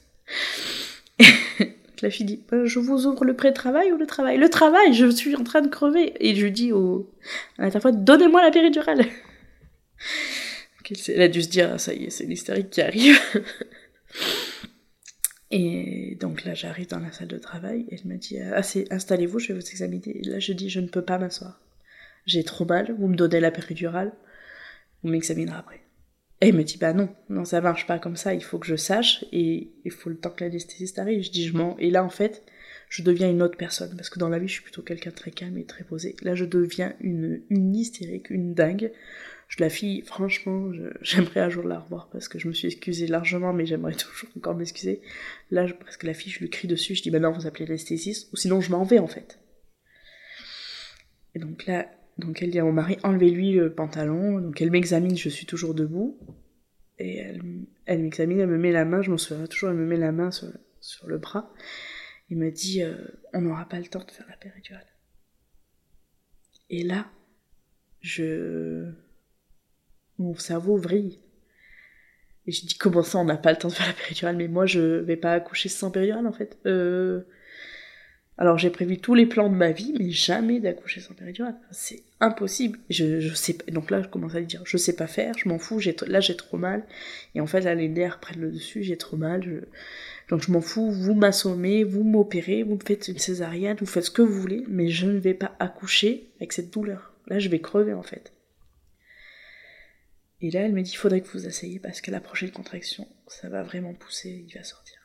[2.01, 4.37] la fille dit, bah, je vous ouvre le pré-travail ou le travail?
[4.37, 6.13] Le travail, je suis en train de crever.
[6.19, 7.09] Et je dis au,
[7.57, 9.05] à l'interphone, donnez-moi la péridurale.
[11.07, 13.19] Elle a dû se dire, ah, ça y est, c'est l'hystérique qui arrive.
[15.51, 19.39] et donc là, j'arrive dans la salle de travail et elle me dit, ah, installez-vous,
[19.39, 20.17] je vais vous examiner.
[20.17, 21.61] Et là, je dis, je ne peux pas m'asseoir.
[22.25, 24.13] J'ai trop mal, vous me donnez la péridurale,
[25.03, 25.81] vous m'examinerez après.
[26.41, 28.67] Et elle me dit, bah non, non, ça marche pas comme ça, il faut que
[28.67, 31.23] je sache, et il faut le temps que l'anesthésiste arrive.
[31.23, 31.75] Je dis, je mens.
[31.79, 32.43] Et là, en fait,
[32.89, 35.15] je deviens une autre personne, parce que dans la vie, je suis plutôt quelqu'un de
[35.15, 36.15] très calme et très posé.
[36.21, 38.91] Là, je deviens une, une hystérique, une dingue.
[39.47, 40.71] Je la fille, franchement,
[41.01, 44.29] j'aimerais un jour la revoir parce que je me suis excusée largement, mais j'aimerais toujours
[44.37, 45.01] encore m'excuser.
[45.51, 48.31] Là, je, presque la fille, je lui crie dessus, je dis maintenant vous appelez l'anesthésiste,
[48.33, 49.39] ou sinon je m'en vais en fait.
[51.35, 51.87] Et donc là,
[52.17, 54.39] donc elle dit à mon mari enlevez-lui le pantalon.
[54.39, 56.19] Donc elle m'examine, je suis toujours debout.
[56.99, 57.41] Et elle,
[57.85, 60.11] elle m'examine, elle me met la main, je m'en souviens toujours, elle me met la
[60.11, 60.47] main sur,
[60.81, 61.53] sur le bras.
[62.29, 62.95] Et me dit euh,
[63.33, 64.87] on n'aura pas le temps de faire la péridurale.
[66.69, 67.09] Et là,
[68.01, 68.91] je
[70.19, 71.19] mon cerveau vrille.
[72.45, 74.47] Et j'ai dit, comment ça, on n'a pas le temps de faire la péridurale Mais
[74.47, 76.57] moi, je vais pas accoucher sans péridurale, en fait.
[76.65, 77.21] Euh...
[78.39, 81.55] Alors, j'ai prévu tous les plans de ma vie, mais jamais d'accoucher sans péridurale.
[81.71, 82.77] C'est impossible.
[82.89, 83.69] Je, je sais pas.
[83.71, 86.19] Donc là, je commence à dire, je sais pas faire, je m'en fous, j'ai là,
[86.19, 86.83] j'ai trop mal.
[87.33, 89.43] Et en fait, là, les nerfs prennent le dessus, j'ai trop mal.
[89.43, 89.65] Je...
[90.29, 94.05] Donc, je m'en fous, vous m'assommez, vous m'opérez, vous me faites une césarienne, vous faites
[94.05, 97.13] ce que vous voulez, mais je ne vais pas accoucher avec cette douleur.
[97.27, 98.33] Là, je vais crever, en fait.
[100.41, 103.07] Et là, elle me dit, il faudrait que vous asseyez parce que la prochaine contraction,
[103.27, 104.97] ça va vraiment pousser, il va sortir.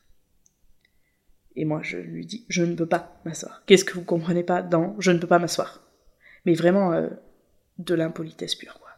[1.57, 3.63] Et moi, je lui dis, je ne peux pas m'asseoir.
[3.67, 5.87] Qu'est-ce que vous comprenez pas dans je ne peux pas m'asseoir?
[6.45, 7.09] Mais vraiment, euh,
[7.79, 8.91] de l'impolitesse pure, quoi.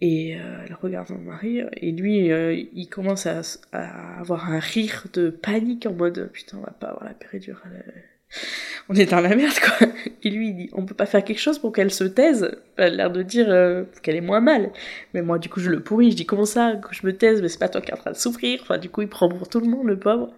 [0.00, 3.40] Et euh, elle regarde mon mari, et lui, euh, il commence à,
[3.72, 8.04] à, avoir un rire de panique en mode, putain, on va pas avoir la péridurale
[8.88, 9.88] on est dans la merde, quoi.
[10.22, 12.56] Et lui, il dit, on peut pas faire quelque chose pour qu'elle se taise.
[12.76, 14.72] Elle a l'air de dire euh, qu'elle est moins mal.
[15.12, 16.10] Mais moi, du coup, je le pourris.
[16.10, 17.98] Je dis, comment ça, que je me taise, mais c'est pas toi qui es en
[17.98, 18.60] train de souffrir.
[18.62, 20.32] Enfin, du coup, il prend pour tout le monde, le pauvre.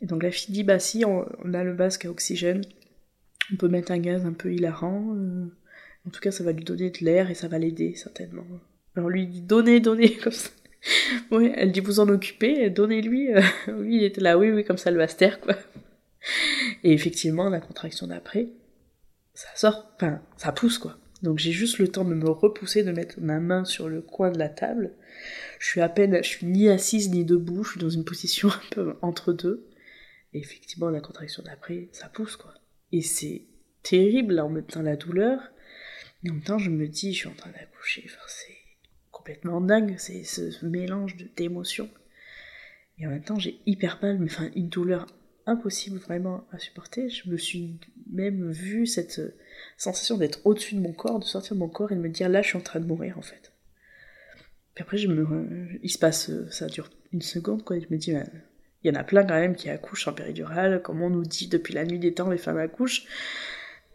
[0.00, 1.24] Et donc la fille dit, bah si, on,
[1.54, 2.62] a le masque à oxygène.
[3.52, 5.14] On peut mettre un gaz un peu hilarant.
[5.16, 5.46] Euh.
[6.06, 8.46] en tout cas, ça va lui donner de l'air et ça va l'aider, certainement.
[8.96, 10.50] Alors lui, il dit, donnez, donnez, comme ça.
[11.30, 13.30] Oui, elle dit, vous en occupez, donnez-lui.
[13.68, 15.56] oui, il était là, oui, oui, comme ça, le master, quoi.
[16.82, 18.48] Et effectivement, la contraction d'après,
[19.34, 20.98] ça sort, enfin, ça pousse quoi.
[21.22, 24.30] Donc j'ai juste le temps de me repousser, de mettre ma main sur le coin
[24.30, 24.92] de la table.
[25.60, 28.48] Je suis à peine, je suis ni assise ni debout, je suis dans une position
[28.50, 29.68] un peu entre deux.
[30.32, 32.54] Et effectivement, la contraction d'après, ça pousse quoi.
[32.90, 33.46] Et c'est
[33.82, 35.40] terrible là, en même temps la douleur.
[36.24, 38.02] Et en même temps, je me dis, je suis en train d'accoucher.
[38.06, 38.56] Enfin, c'est
[39.10, 41.90] complètement dingue, c'est ce mélange d'émotions.
[42.98, 45.06] Et en même temps, j'ai hyper mal, mais enfin, une douleur
[45.46, 47.08] impossible vraiment à supporter.
[47.08, 47.78] Je me suis
[48.10, 49.20] même vu cette
[49.76, 52.28] sensation d'être au-dessus de mon corps, de sortir de mon corps et de me dire
[52.28, 53.52] là je suis en train de mourir en fait.
[54.74, 57.98] Puis après je me, il se passe, ça dure une seconde quoi, et je me
[57.98, 58.12] dis
[58.82, 61.48] Il y en a plein quand même qui accouchent en péridurale, comme on nous dit
[61.48, 63.06] depuis la nuit des temps, les femmes accouchent.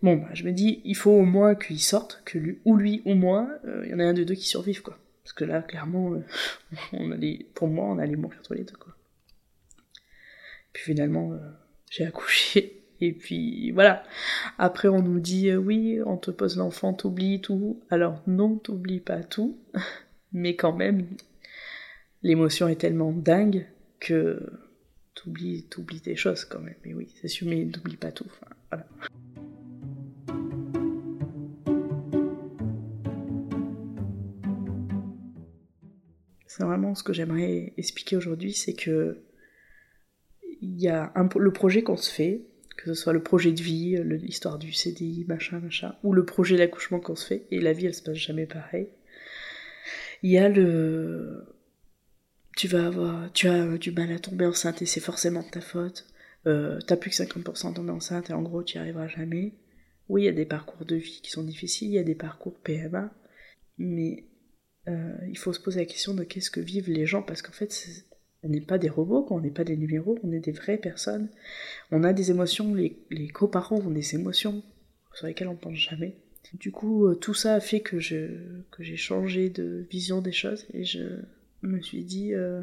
[0.04, 3.02] Bon, bah, je me dis, il faut au moins qu'ils sortent, que lui, ou lui
[3.06, 4.98] ou moi, euh, il y en a un de deux qui survivent, quoi.
[5.24, 6.20] Parce que là, clairement, euh,
[6.94, 7.16] on a
[7.56, 8.87] pour moi, on allait mourir tous les deux, quoi.
[10.78, 11.38] Puis finalement, euh,
[11.90, 12.84] j'ai accouché.
[13.02, 14.04] Et puis voilà.
[14.60, 17.82] Après, on nous dit oui, on te pose l'enfant, t'oublies tout.
[17.90, 19.58] Alors non, t'oublies pas tout.
[20.34, 21.08] Mais quand même,
[22.22, 23.66] l'émotion est tellement dingue
[24.00, 24.40] que
[25.16, 26.76] t'oublies, t'oublies des choses quand même.
[26.86, 28.32] Mais oui, c'est sûr, mais n'oublie pas tout.
[28.70, 28.86] voilà.
[36.46, 39.24] C'est vraiment ce que j'aimerais expliquer aujourd'hui, c'est que
[40.68, 42.42] il y a le projet qu'on se fait,
[42.78, 46.58] que ce soit le projet de vie, l'histoire du CDI, machin, machin, ou le projet
[46.58, 48.90] d'accouchement qu'on se fait, et la vie elle se passe jamais pareil.
[50.24, 51.46] Il y a le
[52.58, 55.62] tu vas avoir, tu as du mal à tomber enceinte et c'est forcément de ta
[55.62, 56.08] faute.
[56.48, 59.54] Euh, T'as plus que 50% de tomber enceinte et en gros tu n'y arriveras jamais.
[60.10, 62.16] Oui, il y a des parcours de vie qui sont difficiles, il y a des
[62.16, 63.14] parcours PMA,
[63.78, 64.26] mais
[64.88, 67.52] euh, il faut se poser la question de qu'est-ce que vivent les gens parce qu'en
[67.52, 67.72] fait
[68.44, 71.30] on n'est pas des robots, on n'est pas des numéros, on est des vraies personnes.
[71.92, 74.64] On a des émotions, les, coparents ont des émotions
[75.14, 76.16] sur lesquelles on pense jamais.
[76.54, 80.86] Du coup, euh, tout ça a fait que j'ai changé de vision des choses et
[80.86, 81.22] je
[81.62, 82.62] me suis dit, euh,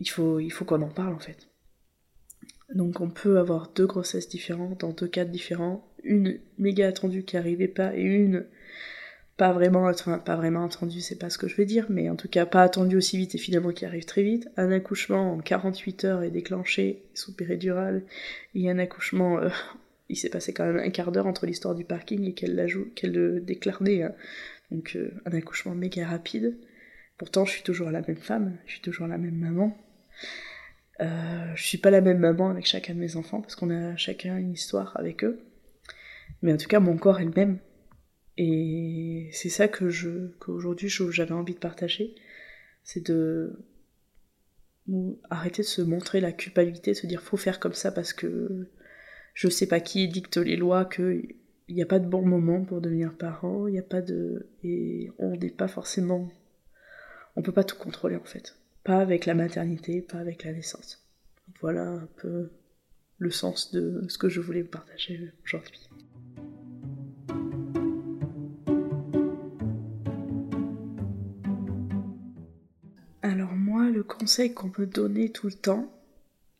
[0.00, 1.48] il faut, il faut qu'on en parle en fait.
[2.74, 7.36] Donc on peut avoir deux grossesses différentes, dans deux cas différents, une méga attendue qui
[7.36, 8.46] arrivait pas et une
[9.38, 9.90] pas vraiment,
[10.24, 12.62] pas vraiment attendue, c'est pas ce que je veux dire, mais en tout cas pas
[12.64, 14.48] attendue aussi vite et finalement qui arrive très vite.
[14.56, 18.02] Un accouchement en 48 heures est déclenché sous péridurale
[18.56, 19.48] et un accouchement, euh,
[20.08, 22.66] il s'est passé quand même un quart d'heure entre l'histoire du parking et qu'elle
[22.96, 24.12] qu'elle le déclare hein.
[24.72, 26.56] Donc euh, un accouchement méga rapide.
[27.16, 29.78] Pourtant, je suis toujours la même femme, je suis toujours la même maman.
[31.00, 33.96] Euh, je suis pas la même maman avec chacun de mes enfants parce qu'on a
[33.96, 35.38] chacun une histoire avec eux.
[36.42, 37.58] Mais en tout cas, mon corps est le même.
[38.38, 42.14] Et c'est ça que je, qu'aujourd'hui j'avais envie de partager.
[42.84, 43.52] C'est de
[45.28, 48.68] arrêter de se montrer la culpabilité, de se dire faut faire comme ça parce que
[49.34, 51.34] je sais pas qui dicte les lois, qu'il
[51.68, 54.46] n'y a pas de bon moment pour devenir parent, il n'y a pas de.
[54.64, 56.30] Et on n'est pas forcément
[57.38, 58.56] on peut pas tout contrôler en fait.
[58.82, 61.06] Pas avec la maternité, pas avec la naissance.
[61.60, 62.50] Voilà un peu
[63.18, 65.88] le sens de ce que je voulais vous partager aujourd'hui.
[74.08, 75.92] Conseil qu'on peut donner tout le temps,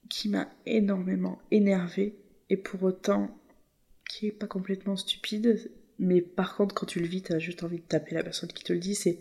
[0.09, 2.17] qui m'a énormément énervé,
[2.51, 3.37] et pour autant
[4.09, 7.79] qui est pas complètement stupide, mais par contre quand tu le vis, t'as juste envie
[7.79, 9.21] de taper la personne qui te le dit, c'est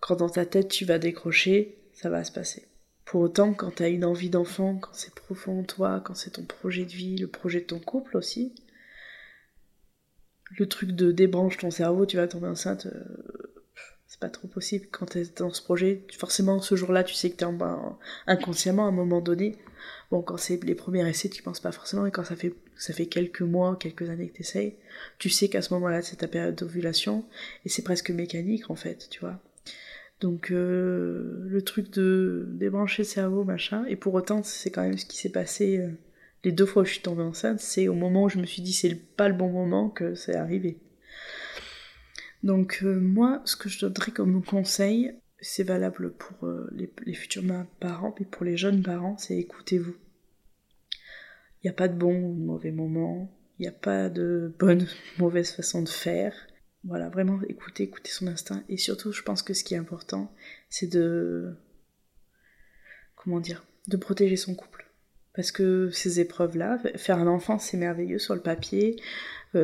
[0.00, 2.68] quand dans ta tête tu vas décrocher, ça va se passer.
[3.04, 6.32] Pour autant, quand tu as une envie d'enfant, quand c'est profond en toi, quand c'est
[6.32, 8.54] ton projet de vie, le projet de ton couple aussi,
[10.58, 13.45] le truc de débranche ton cerveau, tu vas tomber enceinte, euh,
[14.06, 14.86] c'est pas trop possible.
[14.90, 17.98] Quand tu es dans ce projet, forcément ce jour-là, tu sais que tu es en,
[18.26, 19.56] inconsciemment à un moment donné.
[20.10, 22.92] Bon, quand c'est les premiers essais, tu penses pas forcément, et quand ça fait, ça
[22.92, 24.76] fait quelques mois, quelques années que tu essayes,
[25.18, 27.24] tu sais qu'à ce moment-là, c'est ta période d'ovulation,
[27.64, 29.40] et c'est presque mécanique en fait, tu vois.
[30.20, 34.96] Donc euh, le truc de débrancher le cerveau, machin, et pour autant c'est quand même
[34.96, 35.90] ce qui s'est passé euh,
[36.44, 38.62] les deux fois où je suis tombée enceinte, c'est au moment où je me suis
[38.62, 40.78] dit c'est pas le bon moment que c'est arrivé.
[42.42, 47.42] Donc euh, moi, ce que je donnerais comme conseil, c'est valable pour les, les, futurs
[47.78, 49.94] parents, mais pour les jeunes parents, c'est écoutez-vous.
[51.62, 54.54] Il n'y a pas de bon ou de mauvais moment, il n'y a pas de
[54.58, 56.34] bonne ou mauvaise façon de faire.
[56.84, 58.62] Voilà, vraiment écouter, écouter son instinct.
[58.68, 60.32] Et surtout, je pense que ce qui est important,
[60.68, 61.56] c'est de.
[63.16, 64.86] Comment dire De protéger son couple.
[65.34, 68.96] Parce que ces épreuves-là, faire un enfant, c'est merveilleux sur le papier.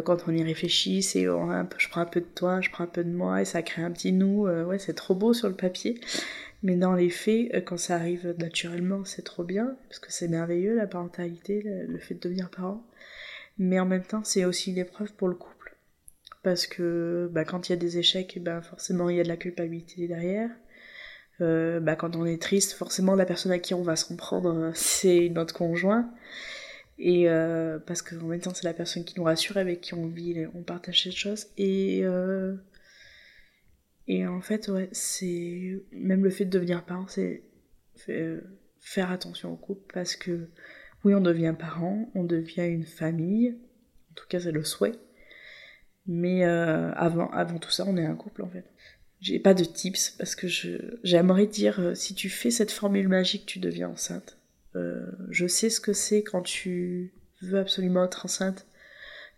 [0.01, 2.89] Quand on y réfléchit, c'est oh, je prends un peu de toi, je prends un
[2.89, 4.47] peu de moi, et ça crée un petit nous.
[4.47, 6.01] Euh, ouais, c'est trop beau sur le papier.
[6.63, 9.77] Mais dans les faits, euh, quand ça arrive naturellement, c'est trop bien.
[9.89, 12.87] Parce que c'est merveilleux, la parentalité, le fait de devenir parent.
[13.59, 15.63] Mais en même temps, c'est aussi une épreuve pour le couple
[16.43, 19.29] parce que bah, quand il y a des échecs, bah, forcément il y a de
[19.29, 20.51] la culpabilité derrière.
[21.41, 24.73] Euh, bah, quand on est triste, forcément la personne à qui on va s'en prendre,
[24.75, 26.11] c'est notre conjoint.
[27.05, 30.07] Et euh, parce qu'en même temps, c'est la personne qui nous rassure, avec qui on
[30.07, 31.49] vit, on partage cette chose.
[31.59, 32.55] Et, euh,
[34.07, 37.43] et en fait, ouais, c'est même le fait de devenir parent, c'est
[38.79, 40.49] faire attention au couple parce que
[41.05, 43.59] oui, on devient parent, on devient une famille.
[44.13, 44.95] En tout cas, c'est le souhait.
[46.07, 48.65] Mais euh, avant, avant tout ça, on est un couple en fait.
[49.21, 50.47] J'ai pas de tips parce que
[51.03, 54.37] j'aimerais dire euh, si tu fais cette formule magique, tu deviens enceinte.
[54.77, 57.13] Euh, je sais ce que c'est quand tu
[57.43, 58.67] veux absolument être enceinte,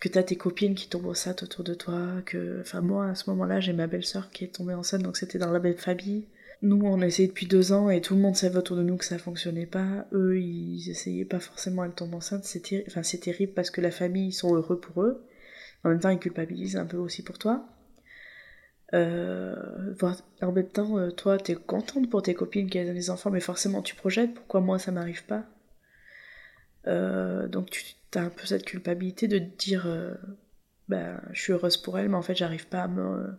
[0.01, 2.61] que t'as tes copines qui tombent enceintes autour de toi, que...
[2.61, 5.53] Enfin moi, à ce moment-là, j'ai ma belle-sœur qui est tombée enceinte, donc c'était dans
[5.53, 6.27] la même famille.
[6.63, 8.97] Nous, on a essayé depuis deux ans et tout le monde savait autour de nous
[8.97, 10.07] que ça fonctionnait pas.
[10.13, 12.45] Eux, ils essayaient pas forcément, elle tombe enceinte.
[12.45, 15.25] C'est terrible parce que la famille, ils sont heureux pour eux.
[15.83, 17.69] En même temps, ils culpabilisent un peu aussi pour toi.
[18.95, 19.95] Euh,
[20.41, 23.41] en même temps, euh, toi, t'es contente pour tes copines qui ont des enfants, mais
[23.41, 24.35] forcément, tu projettes.
[24.35, 25.45] Pourquoi moi, ça m'arrive pas
[26.87, 29.89] euh, Donc, tu as un peu cette culpabilité de te dire,
[30.89, 33.37] ben, je suis heureuse pour elle, mais en fait, j'arrive pas à me,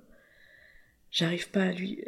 [1.09, 2.03] j'arrive pas à lui,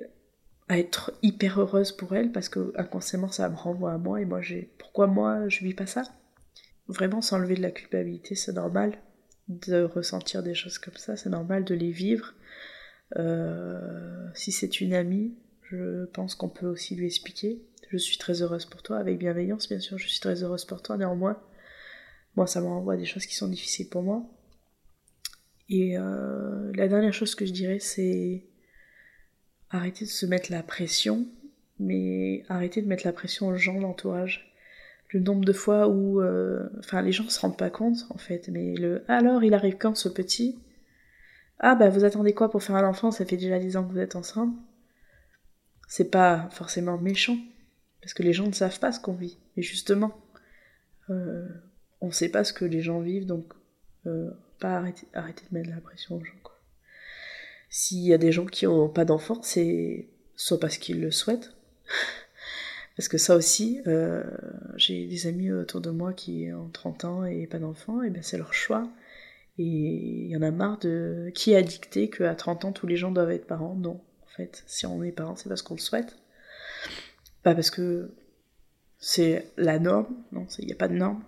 [0.67, 4.25] à être hyper heureuse pour elle parce que inconsciemment, ça me renvoie à moi et
[4.25, 6.03] moi, j'ai, pourquoi moi, je vis pas ça?
[6.89, 8.97] Vraiment, s'enlever de la culpabilité, c'est normal
[9.47, 12.33] de ressentir des choses comme ça, c'est normal de les vivre
[13.15, 15.33] si c'est une amie,
[15.69, 17.61] je pense qu'on peut aussi lui expliquer.
[17.89, 20.81] Je suis très heureuse pour toi, avec bienveillance bien sûr, je suis très heureuse pour
[20.81, 21.41] toi, néanmoins.
[22.35, 24.23] Moi, ça m'envoie des choses qui sont difficiles pour moi.
[25.69, 28.45] Et euh, la dernière chose que je dirais, c'est
[29.69, 31.27] arrêter de se mettre la pression,
[31.79, 34.53] mais arrêter de mettre la pression aux gens l'entourage.
[35.09, 38.49] Le nombre de fois où, euh, enfin, les gens se rendent pas compte en fait,
[38.49, 40.59] mais le alors il arrive quand ce petit?
[41.59, 43.91] Ah bah vous attendez quoi pour faire un enfant Ça fait déjà 10 ans que
[43.91, 44.53] vous êtes ensemble.
[45.87, 47.37] C'est pas forcément méchant,
[48.01, 49.37] parce que les gens ne savent pas ce qu'on vit.
[49.55, 50.19] Et justement,
[51.09, 51.47] euh,
[52.01, 53.53] on sait pas ce que les gens vivent, donc
[54.05, 54.29] euh,
[54.59, 56.33] pas arrêter, arrêter de mettre la pression aux gens.
[57.69, 61.53] S'il y a des gens qui n'ont pas d'enfants, c'est soit parce qu'ils le souhaitent,
[62.97, 64.23] parce que ça aussi, euh,
[64.77, 68.21] j'ai des amis autour de moi qui ont 30 ans et pas d'enfants, et bien
[68.21, 68.89] c'est leur choix.
[69.57, 72.95] Et il y en a marre de qui a dicté qu'à 30 ans tous les
[72.95, 73.75] gens doivent être parents?
[73.75, 76.17] Non, en fait, si on est parents, c'est parce qu'on le souhaite.
[77.43, 78.11] Pas parce que
[78.99, 81.23] c'est la norme, non, il n'y a pas de norme.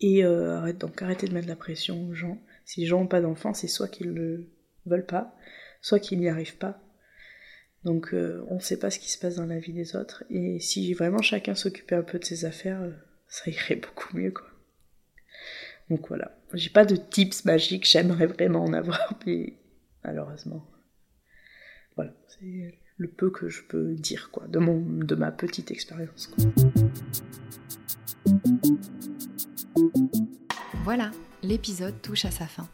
[0.00, 2.40] Et euh, arrête, donc arrêtez de mettre la pression aux gens.
[2.64, 4.44] Si les gens n'ont pas d'enfants, c'est soit qu'ils ne
[4.86, 5.34] veulent pas,
[5.80, 6.80] soit qu'ils n'y arrivent pas.
[7.84, 10.24] Donc euh, on ne sait pas ce qui se passe dans la vie des autres.
[10.30, 12.92] Et si vraiment chacun s'occupait un peu de ses affaires, euh,
[13.28, 14.46] ça irait beaucoup mieux, quoi.
[15.90, 19.54] Donc voilà, j'ai pas de tips magiques, j'aimerais vraiment en avoir, mais
[20.04, 20.66] malheureusement,
[21.96, 26.30] voilà, c'est le peu que je peux dire, quoi, de, mon, de ma petite expérience.
[30.84, 31.10] Voilà,
[31.42, 32.66] l'épisode touche à sa fin.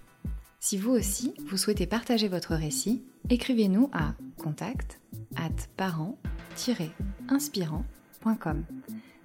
[0.60, 5.00] Si vous aussi, vous souhaitez partager votre récit, écrivez-nous à contact
[5.36, 8.64] at parent-inspirant.com.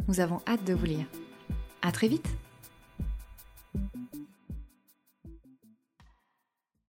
[0.08, 1.06] Nous avons hâte de vous lire.
[1.82, 2.28] À très vite